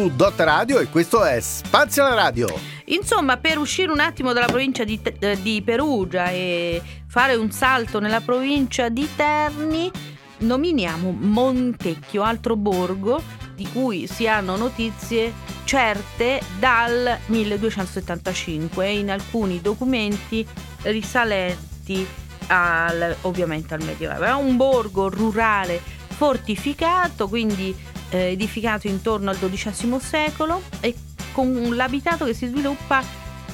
Su 0.00 0.10
Dot 0.16 0.40
Radio 0.40 0.78
e 0.78 0.88
questo 0.88 1.22
è 1.24 1.38
Spazio 1.40 2.06
alla 2.06 2.14
Radio. 2.14 2.48
Insomma, 2.86 3.36
per 3.36 3.58
uscire 3.58 3.92
un 3.92 4.00
attimo 4.00 4.32
dalla 4.32 4.46
provincia 4.46 4.82
di, 4.82 4.98
eh, 5.18 5.38
di 5.42 5.60
Perugia 5.60 6.30
e 6.30 6.80
fare 7.06 7.34
un 7.34 7.50
salto 7.50 8.00
nella 8.00 8.22
provincia 8.22 8.88
di 8.88 9.06
Terni, 9.14 9.90
nominiamo 10.38 11.10
Montecchio, 11.10 12.22
altro 12.22 12.56
borgo 12.56 13.22
di 13.54 13.68
cui 13.70 14.06
si 14.06 14.26
hanno 14.26 14.56
notizie 14.56 15.34
certe 15.64 16.40
dal 16.58 17.18
1275 17.26 18.86
e 18.86 18.98
in 18.98 19.10
alcuni 19.10 19.60
documenti 19.60 20.46
risalenti 20.82 22.06
al- 22.46 23.16
ovviamente 23.22 23.74
al 23.74 23.82
Medioevo. 23.82 24.24
È 24.24 24.32
un 24.32 24.56
borgo 24.56 25.10
rurale 25.10 25.78
fortificato, 26.08 27.28
quindi 27.28 27.76
eh, 28.10 28.32
edificato 28.32 28.86
intorno 28.86 29.30
al 29.30 29.38
XII 29.38 29.98
secolo 30.00 30.62
e 30.80 30.94
con 31.32 31.74
l'abitato 31.74 32.24
che 32.24 32.34
si 32.34 32.46
sviluppa 32.46 33.02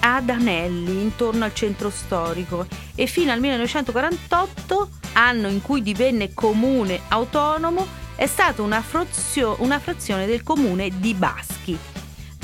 ad 0.01 0.29
Anelli, 0.29 1.01
intorno 1.01 1.45
al 1.45 1.55
centro 1.55 1.91
storico 1.91 2.67
e 2.95 3.07
fino 3.07 3.33
al 3.33 3.41
1948, 3.41 4.91
anno 5.15 5.49
in 5.49 5.63
cui 5.63 5.83
divenne 5.83 6.33
comune 6.33 7.01
autonomo, 7.09 7.87
è 8.15 8.27
stata 8.27 8.63
una, 8.63 8.81
frozio- 8.81 9.57
una 9.61 9.79
frazione 9.79 10.27
del 10.27 10.43
comune 10.43 10.91
di 10.99 11.13
Baschi. 11.15 11.79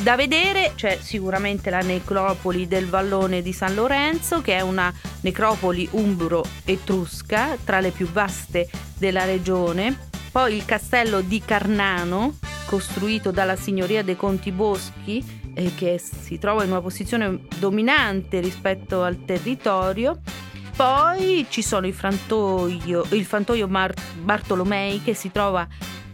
Da 0.03 0.17
vedere 0.17 0.73
c'è 0.75 0.99
sicuramente 1.01 1.71
la 1.71 1.79
necropoli 1.79 2.67
del 2.67 2.89
vallone 2.89 3.41
di 3.41 3.53
San 3.53 3.75
Lorenzo, 3.75 4.41
che 4.41 4.57
è 4.57 4.61
una 4.61 4.93
necropoli 5.21 5.89
umbro-etrusca 5.93 7.57
tra 7.63 7.79
le 7.79 7.91
più 7.91 8.11
vaste 8.11 8.69
della 8.99 9.25
regione. 9.25 10.11
Poi 10.33 10.57
il 10.57 10.65
castello 10.65 11.21
di 11.21 11.43
Carnano, 11.45 12.39
costruito 12.65 13.31
dalla 13.31 13.55
signoria 13.55 14.03
dei 14.03 14.17
Conti 14.17 14.51
Boschi, 14.51 15.23
eh, 15.53 15.75
che 15.75 15.99
si 15.99 16.39
trova 16.39 16.65
in 16.65 16.71
una 16.71 16.81
posizione 16.81 17.41
dominante 17.59 18.41
rispetto 18.41 19.03
al 19.03 19.27
territorio. 19.27 20.23
Poi 20.75 21.45
ci 21.51 21.61
sono 21.61 21.87
il 21.87 21.93
frantoio, 21.93 23.05
il 23.11 23.27
frantoio 23.27 23.69
Mar- 23.69 23.95
Bartolomei 24.23 25.03
si 25.13 25.31
trova 25.31 25.69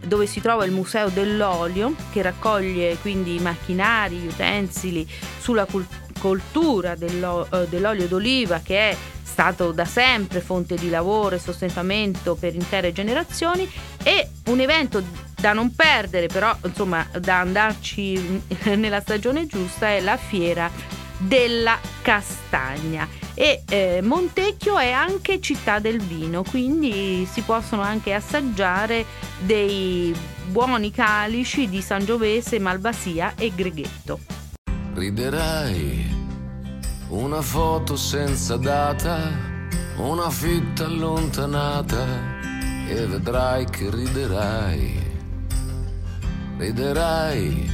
dove 0.05 0.25
si 0.25 0.41
trova 0.41 0.65
il 0.65 0.73
Museo 0.73 1.07
dell'Olio 1.07 1.95
che 2.11 2.21
raccoglie 2.21 2.97
quindi 2.97 3.39
macchinari, 3.39 4.17
gli 4.17 4.27
utensili 4.27 5.07
sulla 5.39 5.65
cul- 5.65 5.87
coltura 6.19 6.93
eh, 6.93 7.67
dell'olio 7.69 8.07
d'oliva 8.07 8.59
che 8.59 8.91
è 8.91 8.97
stato 9.39 9.71
da 9.71 9.85
sempre 9.85 10.41
fonte 10.41 10.75
di 10.75 10.89
lavoro 10.89 11.35
e 11.35 11.39
sostentamento 11.39 12.35
per 12.35 12.55
intere 12.55 12.91
generazioni 12.91 13.71
e 14.03 14.27
un 14.47 14.59
evento 14.59 15.01
da 15.39 15.53
non 15.53 15.73
perdere 15.73 16.27
però 16.27 16.53
insomma 16.61 17.07
da 17.17 17.39
andarci 17.39 18.41
nella 18.75 18.99
stagione 18.99 19.47
giusta 19.47 19.87
è 19.87 20.01
la 20.01 20.17
fiera 20.17 20.69
della 21.17 21.79
castagna. 22.01 23.07
E 23.33 23.63
eh, 23.69 24.01
Montecchio 24.01 24.77
è 24.77 24.91
anche 24.91 25.39
città 25.39 25.79
del 25.79 26.01
vino 26.01 26.43
quindi 26.43 27.25
si 27.25 27.39
possono 27.41 27.81
anche 27.81 28.13
assaggiare 28.13 29.05
dei 29.39 30.13
buoni 30.47 30.91
calici 30.91 31.69
di 31.69 31.81
Sangiovese, 31.81 32.59
Malvasia 32.59 33.35
e 33.37 33.53
Greghetto. 33.55 34.19
Riderai 34.95 36.18
una 37.09 37.41
foto 37.41 37.95
senza 37.95 38.55
data, 38.57 39.31
una 39.97 40.29
fitta 40.29 40.85
allontanata 40.85 42.05
e 42.87 43.05
vedrai 43.07 43.65
che 43.65 43.89
riderai. 43.89 45.07
Riderai 46.57 47.71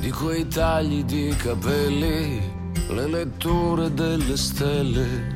di 0.00 0.10
quei 0.10 0.46
tagli 0.48 1.04
di 1.04 1.34
capelli, 1.36 2.40
le 2.88 3.06
letture 3.08 3.92
delle 3.92 4.36
stelle 4.36 5.34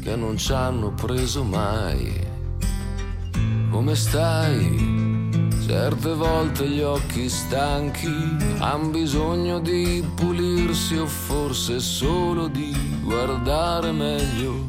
che 0.00 0.16
non 0.16 0.36
ci 0.38 0.52
hanno 0.52 0.92
preso 0.92 1.44
mai. 1.44 2.32
come 3.70 3.94
stai? 3.96 5.03
Certe 5.66 6.12
volte 6.12 6.68
gli 6.68 6.82
occhi 6.82 7.26
stanchi 7.26 8.36
han 8.58 8.90
bisogno 8.90 9.60
di 9.60 10.06
pulirsi 10.14 10.98
o 10.98 11.06
forse 11.06 11.80
solo 11.80 12.48
di 12.48 13.00
guardare 13.02 13.90
meglio. 13.90 14.62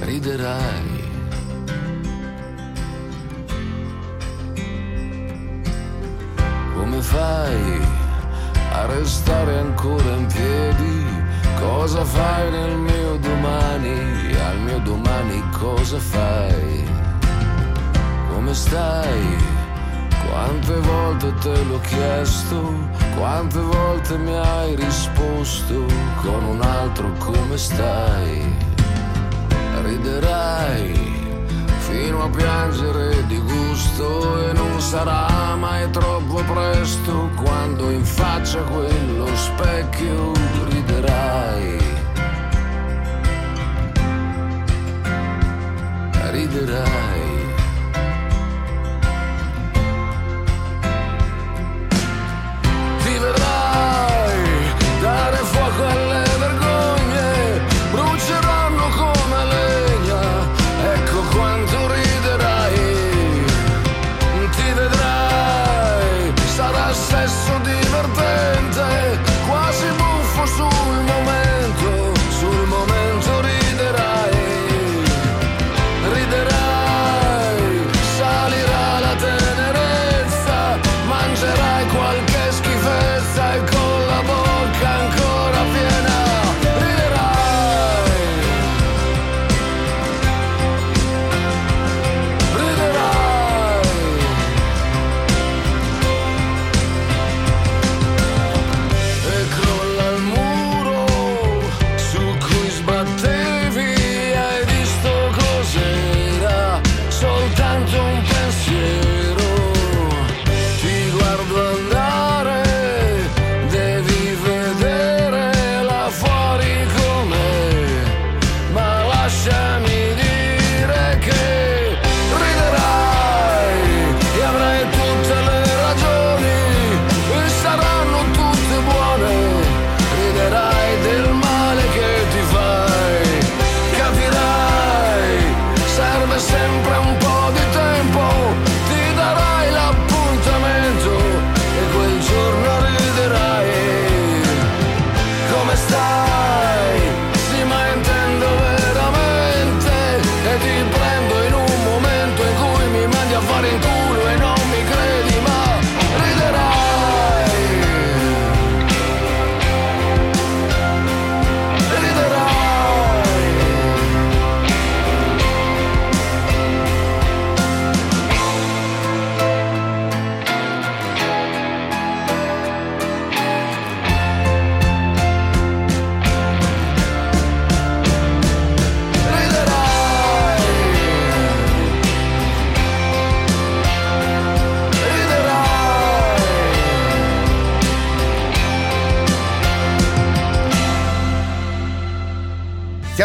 Riderai. 0.00 1.02
Come 6.74 7.00
fai 7.00 7.80
a 8.72 8.86
restare 8.86 9.58
ancora 9.60 10.16
in 10.16 10.26
piedi? 10.26 11.13
Cosa 11.58 12.04
fai 12.04 12.50
nel 12.50 12.76
mio 12.76 13.16
domani? 13.18 14.34
Al 14.36 14.58
mio 14.60 14.78
domani 14.80 15.42
cosa 15.50 15.98
fai? 15.98 16.84
Come 18.32 18.54
stai? 18.54 19.52
Quante 20.28 20.74
volte 20.80 21.34
te 21.40 21.64
l'ho 21.64 21.80
chiesto, 21.80 22.72
quante 23.16 23.60
volte 23.60 24.18
mi 24.18 24.36
hai 24.36 24.74
risposto 24.74 25.86
con 26.22 26.44
un 26.44 26.60
altro 26.60 27.12
come 27.18 27.56
stai? 27.56 28.42
Riderai 29.82 31.14
fino 31.78 32.24
a 32.24 32.28
piangere 32.28 33.24
di 33.26 33.38
gusto 33.38 34.48
e 34.48 34.52
non 34.52 34.80
sarà 34.80 35.54
mai 35.54 35.88
troppo 35.90 36.42
presto 36.42 37.30
quando 37.42 37.90
in 37.90 38.04
faccia 38.04 38.60
quello 38.62 39.26
specchio 39.34 40.32
riderai. 41.04 41.78
Riderai. 46.32 47.23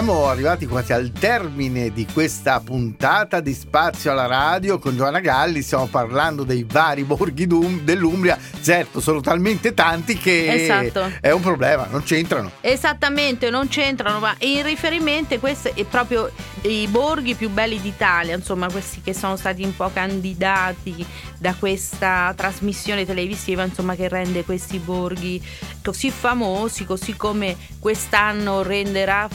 Siamo 0.09 0.25
arrivati 0.25 0.65
quasi 0.65 0.91
al 0.91 1.11
termine 1.11 1.91
di 1.91 2.07
questa 2.11 2.59
puntata 2.61 3.41
di 3.41 3.53
Spazio 3.53 4.09
alla 4.09 4.25
radio 4.25 4.79
con 4.79 4.95
Giovanna 4.95 5.19
Galli. 5.19 5.61
Stiamo 5.61 5.85
parlando 5.85 6.43
dei 6.43 6.65
vari 6.67 7.03
borghi 7.03 7.45
dell'Umbria. 7.45 8.35
Certo, 8.59 9.01
sono 9.01 9.21
talmente 9.21 9.75
tanti 9.75 10.17
che 10.17 10.63
Esatto. 10.63 11.11
è 11.21 11.29
un 11.29 11.41
problema, 11.41 11.85
non 11.91 12.01
c'entrano. 12.01 12.53
Esattamente, 12.61 13.51
non 13.51 13.67
c'entrano, 13.67 14.17
ma 14.17 14.33
in 14.39 14.63
riferimento 14.63 15.35
a 15.35 15.37
questi 15.37 15.73
è 15.75 15.85
proprio 15.85 16.31
i 16.61 16.87
borghi 16.87 17.35
più 17.35 17.49
belli 17.51 17.79
d'Italia, 17.79 18.35
insomma, 18.35 18.69
questi 18.69 19.01
che 19.01 19.13
sono 19.13 19.35
stati 19.35 19.63
un 19.63 19.75
po' 19.75 19.91
candidati 19.93 21.05
da 21.37 21.53
questa 21.53 22.33
trasmissione 22.35 23.05
televisiva, 23.05 23.63
insomma, 23.63 23.95
che 23.95 24.09
rende 24.09 24.43
questi 24.43 24.79
borghi 24.79 25.41
così 25.83 26.11
famosi, 26.11 26.85
così 26.85 27.15
come 27.15 27.55
quest'anno 27.79 28.61
renderà 28.61 29.29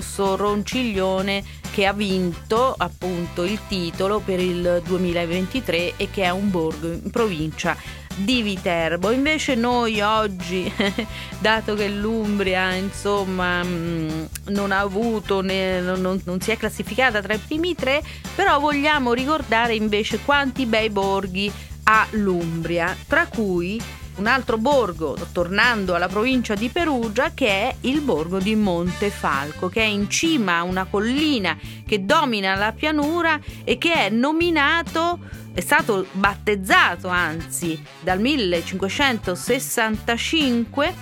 famoso 0.00 0.36
Ronciglione 0.36 1.44
che 1.70 1.86
ha 1.86 1.92
vinto 1.92 2.74
appunto 2.76 3.44
il 3.44 3.60
titolo 3.68 4.18
per 4.18 4.40
il 4.40 4.82
2023 4.84 5.94
e 5.96 6.08
che 6.10 6.24
è 6.24 6.30
un 6.30 6.50
borgo 6.50 6.88
in 6.88 7.10
provincia 7.10 7.76
di 8.16 8.42
Viterbo. 8.42 9.12
Invece 9.12 9.54
noi 9.54 10.00
oggi, 10.00 10.70
dato 11.38 11.74
che 11.74 11.88
l'Umbria 11.88 12.74
insomma 12.74 13.62
mh, 13.62 14.28
non 14.48 14.72
ha 14.72 14.80
avuto, 14.80 15.42
né- 15.42 15.80
non- 15.80 16.20
non 16.24 16.40
si 16.40 16.50
è 16.50 16.56
classificata 16.56 17.22
tra 17.22 17.34
i 17.34 17.38
primi 17.38 17.74
tre, 17.74 18.02
però 18.34 18.58
vogliamo 18.58 19.12
ricordare 19.12 19.74
invece 19.74 20.18
quanti 20.24 20.66
bei 20.66 20.90
borghi 20.90 21.52
ha 21.84 22.06
l'Umbria, 22.10 22.96
tra 23.06 23.26
cui 23.26 23.80
un 24.20 24.26
altro 24.26 24.58
borgo, 24.58 25.16
tornando 25.32 25.94
alla 25.94 26.06
provincia 26.06 26.54
di 26.54 26.68
Perugia, 26.68 27.32
che 27.32 27.48
è 27.48 27.74
il 27.80 28.02
borgo 28.02 28.38
di 28.38 28.54
Montefalco, 28.54 29.70
che 29.70 29.80
è 29.80 29.86
in 29.86 30.10
cima 30.10 30.58
a 30.58 30.62
una 30.62 30.84
collina 30.84 31.56
che 31.86 32.04
domina 32.04 32.54
la 32.54 32.72
pianura 32.72 33.40
e 33.64 33.78
che 33.78 33.94
è 33.94 34.10
nominato, 34.10 35.20
è 35.54 35.60
stato 35.60 36.04
battezzato 36.12 37.08
anzi 37.08 37.82
dal 38.00 38.20
1565 38.20 40.94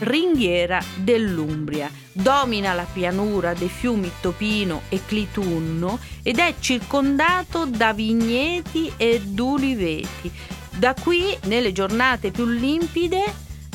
ringhiera 0.00 0.78
dell'Umbria. 0.96 1.90
Domina 2.12 2.74
la 2.74 2.86
pianura 2.90 3.54
dei 3.54 3.70
fiumi 3.70 4.12
Topino 4.20 4.82
e 4.90 5.00
Clitunno 5.06 5.98
ed 6.22 6.38
è 6.38 6.56
circondato 6.58 7.64
da 7.64 7.94
vigneti 7.94 8.92
ed 8.98 9.38
uliveti. 9.38 10.30
Da 10.78 10.94
qui, 10.94 11.36
nelle 11.44 11.72
giornate 11.72 12.30
più 12.30 12.44
limpide, 12.44 13.24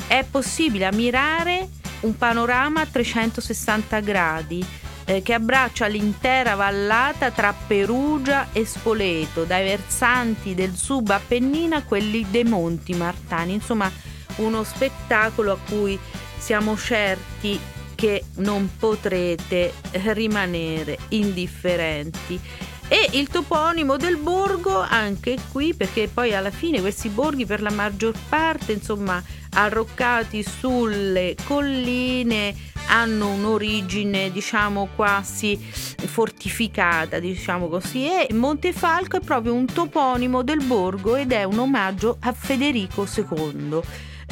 è 0.06 0.24
possibile 0.28 0.84
ammirare 0.84 1.68
un 2.00 2.16
panorama 2.16 2.82
a 2.82 2.86
360 2.86 4.00
gradi. 4.00 4.64
eh, 5.04 5.20
che 5.22 5.34
abbraccia 5.34 5.86
l'intera 5.86 6.54
vallata 6.54 7.32
tra 7.32 7.52
Perugia 7.52 8.48
e 8.52 8.64
Spoleto, 8.64 9.42
dai 9.44 9.64
versanti 9.64 10.54
del 10.54 10.74
subappennina 10.74 11.78
a 11.78 11.82
quelli 11.82 12.24
dei 12.30 12.44
Monti 12.44 12.94
Martani. 12.94 13.54
Insomma, 13.54 13.90
uno 14.36 14.62
spettacolo 14.62 15.52
a 15.52 15.58
cui 15.58 15.98
siamo 16.38 16.76
certi 16.76 17.58
che 17.94 18.24
non 18.36 18.70
potrete 18.78 19.74
rimanere 19.90 20.98
indifferenti. 21.08 22.40
E 22.88 23.08
il 23.12 23.28
toponimo 23.28 23.96
del 23.96 24.18
borgo 24.18 24.78
anche 24.78 25.38
qui, 25.50 25.72
perché 25.72 26.08
poi 26.12 26.34
alla 26.34 26.50
fine 26.50 26.80
questi 26.80 27.08
borghi 27.08 27.46
per 27.46 27.62
la 27.62 27.70
maggior 27.70 28.12
parte, 28.28 28.72
insomma, 28.72 29.22
arroccati 29.54 30.42
sulle 30.42 31.34
colline, 31.46 32.54
hanno 32.88 33.30
un'origine, 33.30 34.30
diciamo, 34.30 34.90
quasi 34.94 35.58
fortificata, 35.58 37.18
diciamo 37.18 37.68
così. 37.68 38.06
E 38.06 38.28
Montefalco 38.34 39.16
è 39.16 39.20
proprio 39.20 39.54
un 39.54 39.64
toponimo 39.64 40.42
del 40.42 40.62
borgo 40.62 41.16
ed 41.16 41.32
è 41.32 41.44
un 41.44 41.60
omaggio 41.60 42.18
a 42.20 42.32
Federico 42.32 43.06
II. 43.06 43.80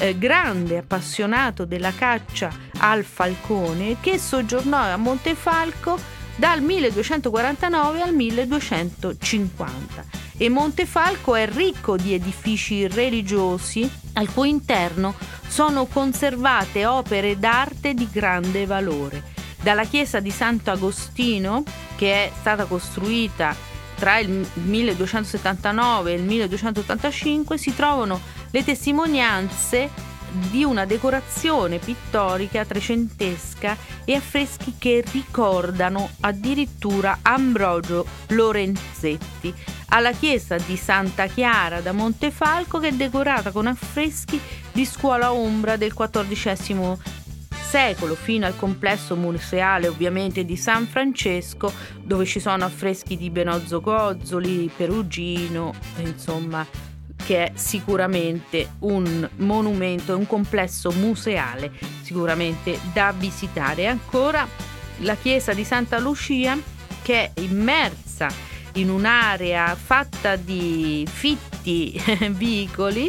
eh, 0.03 0.19
grande 0.19 0.79
appassionato 0.79 1.65
della 1.65 1.93
caccia 1.93 2.51
al 2.79 3.05
falcone 3.05 3.97
che 4.01 4.19
soggiornò 4.19 4.79
a 4.79 4.97
Montefalco 4.97 6.19
dal 6.41 6.63
1249 6.63 8.01
al 8.01 8.15
1250 8.15 10.05
e 10.39 10.49
Montefalco 10.49 11.35
è 11.35 11.47
ricco 11.47 11.99
di 11.99 12.15
edifici 12.15 12.89
religiosi 12.89 13.87
al 14.15 14.33
cui 14.33 14.49
interno 14.49 15.15
sono 15.47 15.85
conservate 15.85 16.87
opere 16.87 17.39
d'arte 17.39 17.93
di 17.93 18.09
grande 18.11 18.65
valore. 18.65 19.23
Dalla 19.61 19.85
chiesa 19.85 20.21
di 20.21 20.31
Sant'Agostino, 20.31 21.63
che 21.97 22.11
è 22.25 22.33
stata 22.41 22.65
costruita 22.65 23.55
tra 23.97 24.19
il 24.19 24.49
1279 24.55 26.11
e 26.11 26.15
il 26.15 26.23
1285, 26.23 27.59
si 27.59 27.77
trovano 27.77 28.19
le 28.51 28.65
testimonianze 28.65 29.91
di 30.51 30.65
una 30.65 30.85
decorazione 30.85 31.79
pittorica 31.79 32.65
trecentesca 32.65 33.77
e 34.05 34.15
affreschi 34.15 34.75
che 34.79 35.05
ricordano 35.11 36.11
addirittura 36.21 37.19
Ambrogio 37.23 38.07
Lorenzetti. 38.29 39.53
Alla 39.89 40.13
chiesa 40.13 40.57
di 40.57 40.77
Santa 40.77 41.27
Chiara 41.27 41.81
da 41.81 41.93
Montefalco 41.93 42.79
che 42.79 42.89
è 42.89 42.93
decorata 42.93 43.51
con 43.51 43.67
affreschi 43.67 44.41
di 44.73 44.85
scuola 44.85 45.33
ombra 45.33 45.77
del 45.77 45.95
XIV 45.95 46.99
secolo 47.71 48.17
fino 48.17 48.47
al 48.47 48.57
complesso 48.57 49.15
museale 49.15 49.87
ovviamente 49.87 50.45
di 50.45 50.57
San 50.57 50.89
Francesco 50.89 51.73
dove 52.03 52.25
ci 52.25 52.41
sono 52.41 52.65
affreschi 52.65 53.17
di 53.17 53.31
Benozzo 53.31 53.81
Gozzoli, 53.81 54.69
Perugino, 54.77 55.73
insomma 55.99 56.67
che 57.31 57.45
è 57.45 57.53
sicuramente 57.55 58.71
un 58.81 59.29
monumento, 59.37 60.17
un 60.17 60.27
complesso 60.27 60.91
museale 60.91 61.71
sicuramente 62.03 62.77
da 62.93 63.15
visitare. 63.17 63.83
E 63.83 63.87
ancora 63.87 64.45
la 65.03 65.15
chiesa 65.15 65.55
di 65.55 65.63
Santa 65.63 66.01
Lucia 66.01 66.59
che 67.03 67.31
è 67.33 67.41
immersa 67.41 68.27
in 68.73 68.91
un'area 68.91 69.77
fatta 69.77 70.35
di 70.35 71.07
fitti 71.09 72.03
vicoli 72.35 73.09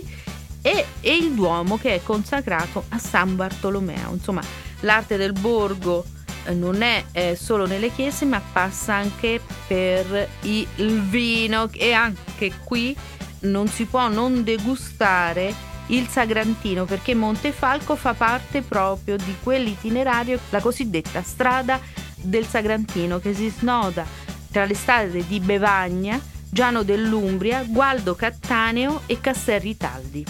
e, 0.62 0.86
e 1.00 1.16
il 1.16 1.32
Duomo 1.32 1.80
che 1.80 1.96
è 1.96 2.04
consacrato 2.04 2.86
a 2.90 3.00
San 3.00 3.36
Bartolomeo. 3.36 4.12
Insomma, 4.12 4.44
l'arte 4.82 5.18
del 5.18 5.34
borgo 5.34 6.06
eh, 6.44 6.54
non 6.54 6.84
è 6.84 7.06
eh, 7.12 7.36
solo 7.36 7.66
nelle 7.66 7.92
chiese 7.92 8.26
ma 8.26 8.40
passa 8.40 8.94
anche 8.94 9.42
per 9.66 10.30
il 10.42 11.02
vino 11.10 11.68
e 11.72 11.94
anche 11.94 12.54
qui 12.64 12.96
non 13.42 13.68
si 13.68 13.86
può 13.86 14.08
non 14.10 14.44
degustare 14.44 15.54
il 15.88 16.08
Sagrantino 16.08 16.86
perché 16.86 17.14
Montefalco 17.14 17.96
fa 17.96 18.14
parte 18.14 18.62
proprio 18.62 19.18
di 19.18 19.36
quell'itinerario, 19.42 20.40
la 20.50 20.62
cosiddetta 20.62 21.22
strada 21.22 21.80
del 22.16 22.46
Sagrantino 22.46 23.20
che 23.20 23.34
si 23.34 23.50
snoda 23.50 24.06
tra 24.52 24.66
le 24.66 24.76
strade 24.76 25.26
di 25.26 25.40
Bevagna, 25.40 26.20
Giano 26.50 26.84
dell'Umbria, 26.84 27.64
Gualdo 27.64 28.16
Cattaneo 28.16 29.02
e 29.06 29.20
Casserri 29.22 29.78
Taldi. 29.78 30.26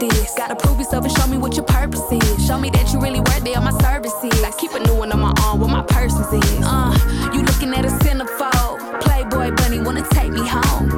This. 0.00 0.34
Gotta 0.34 0.56
prove 0.56 0.78
yourself 0.78 1.04
and 1.04 1.12
show 1.12 1.26
me 1.26 1.36
what 1.36 1.54
your 1.54 1.64
purpose 1.64 2.02
is. 2.10 2.46
Show 2.46 2.58
me 2.58 2.70
that 2.70 2.92
you 2.92 3.00
really 3.00 3.20
worthy 3.20 3.54
of 3.54 3.62
my 3.62 3.72
services. 3.80 4.42
I 4.42 4.50
keep 4.58 4.72
a 4.72 4.80
new 4.80 4.96
one 4.96 5.12
on 5.12 5.20
my 5.20 5.32
arm, 5.44 5.60
what 5.60 5.70
my 5.70 5.82
purpose 5.82 6.32
is. 6.32 6.64
Uh, 6.64 6.96
you 7.32 7.42
looking 7.42 7.72
at 7.74 7.84
a 7.84 7.92
centerfold. 8.02 9.00
Playboy 9.02 9.54
bunny 9.56 9.80
wanna 9.80 10.04
take 10.10 10.32
me 10.32 10.46
home. 10.46 10.88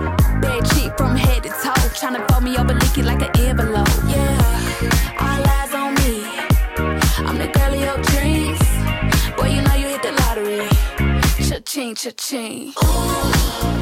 Bad 0.40 0.64
chick 0.72 0.96
from 0.96 1.16
head 1.16 1.42
to 1.42 1.48
toe, 1.48 1.88
tryna 1.98 2.26
fold 2.30 2.44
me 2.44 2.56
over, 2.56 2.74
lick 2.74 2.96
it 2.96 3.04
like 3.04 3.22
an 3.22 3.30
envelope. 3.40 3.88
Yeah, 4.08 5.18
all 5.18 5.42
eyes 5.56 5.74
on 5.74 5.94
me. 6.00 6.24
I'm 7.26 7.36
the 7.38 7.48
girl 7.48 7.74
of 7.74 7.80
your 7.80 7.98
dreams. 8.10 8.60
Boy, 9.36 9.48
you 9.54 9.62
know 9.62 9.74
you 9.74 9.88
hit 9.88 10.02
the 10.02 10.12
lottery. 10.22 10.68
Cha-ching, 11.48 11.94
cha-ching. 11.96 12.72
If 12.76 13.81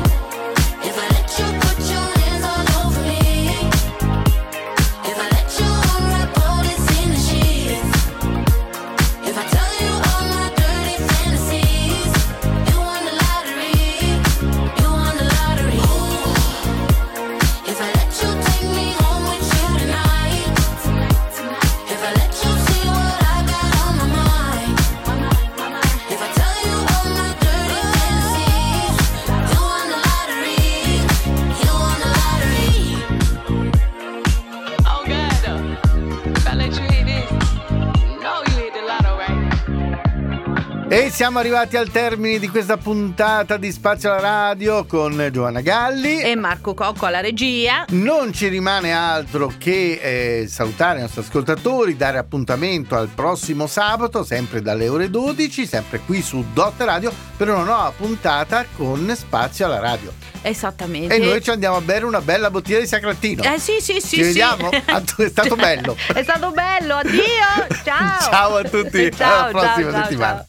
siamo 41.31 41.47
arrivati 41.47 41.77
al 41.77 41.91
termine 41.91 42.41
di 42.41 42.49
questa 42.49 42.77
puntata 42.77 43.57
di 43.57 43.71
Spazio 43.71 44.11
alla 44.11 44.49
Radio 44.49 44.85
con 44.85 45.29
Giovanna 45.31 45.61
Galli. 45.61 46.21
E 46.21 46.35
Marco 46.35 46.75
Cocco 46.75 47.07
alla 47.07 47.21
regia. 47.21 47.85
Non 47.91 48.33
ci 48.33 48.49
rimane 48.49 48.91
altro 48.91 49.53
che 49.57 50.01
eh, 50.03 50.49
salutare 50.49 50.99
i 50.99 51.03
nostri 51.03 51.21
ascoltatori, 51.21 51.97
dare 51.97 52.19
appuntamento 52.19 52.97
al 52.97 53.07
prossimo 53.15 53.69
sabato, 53.69 54.25
sempre 54.25 54.61
dalle 54.61 54.89
ore 54.89 55.09
12, 55.09 55.67
sempre 55.67 56.01
qui 56.01 56.21
su 56.21 56.45
Dot 56.53 56.81
Radio, 56.81 57.13
per 57.37 57.49
una 57.49 57.63
nuova 57.63 57.93
puntata 57.97 58.67
con 58.77 59.15
Spazio 59.15 59.67
alla 59.67 59.79
Radio. 59.79 60.13
Esattamente. 60.43 61.15
E 61.15 61.19
noi 61.21 61.41
ci 61.41 61.51
andiamo 61.51 61.77
a 61.77 61.81
bere 61.81 62.07
una 62.07 62.21
bella 62.21 62.51
bottiglia 62.51 62.81
di 62.81 62.89
Sacrattino. 62.89 63.45
Eh 63.45 63.61
sì, 63.61 63.77
sì, 63.79 64.01
sì. 64.01 64.17
Ci 64.17 64.17
sì. 64.17 64.23
vediamo? 64.23 64.69
È 64.69 65.29
stato 65.29 65.55
bello. 65.55 65.95
È 66.13 66.25
stato 66.25 66.51
bello, 66.51 66.97
addio. 66.97 67.23
Ciao. 67.85 68.21
Ciao 68.21 68.57
a 68.57 68.65
tutti, 68.65 69.13
Ciao, 69.13 69.43
alla 69.43 69.51
prossima 69.51 69.75
ciao, 69.75 69.93
ciao, 69.93 70.03
settimana. 70.03 70.45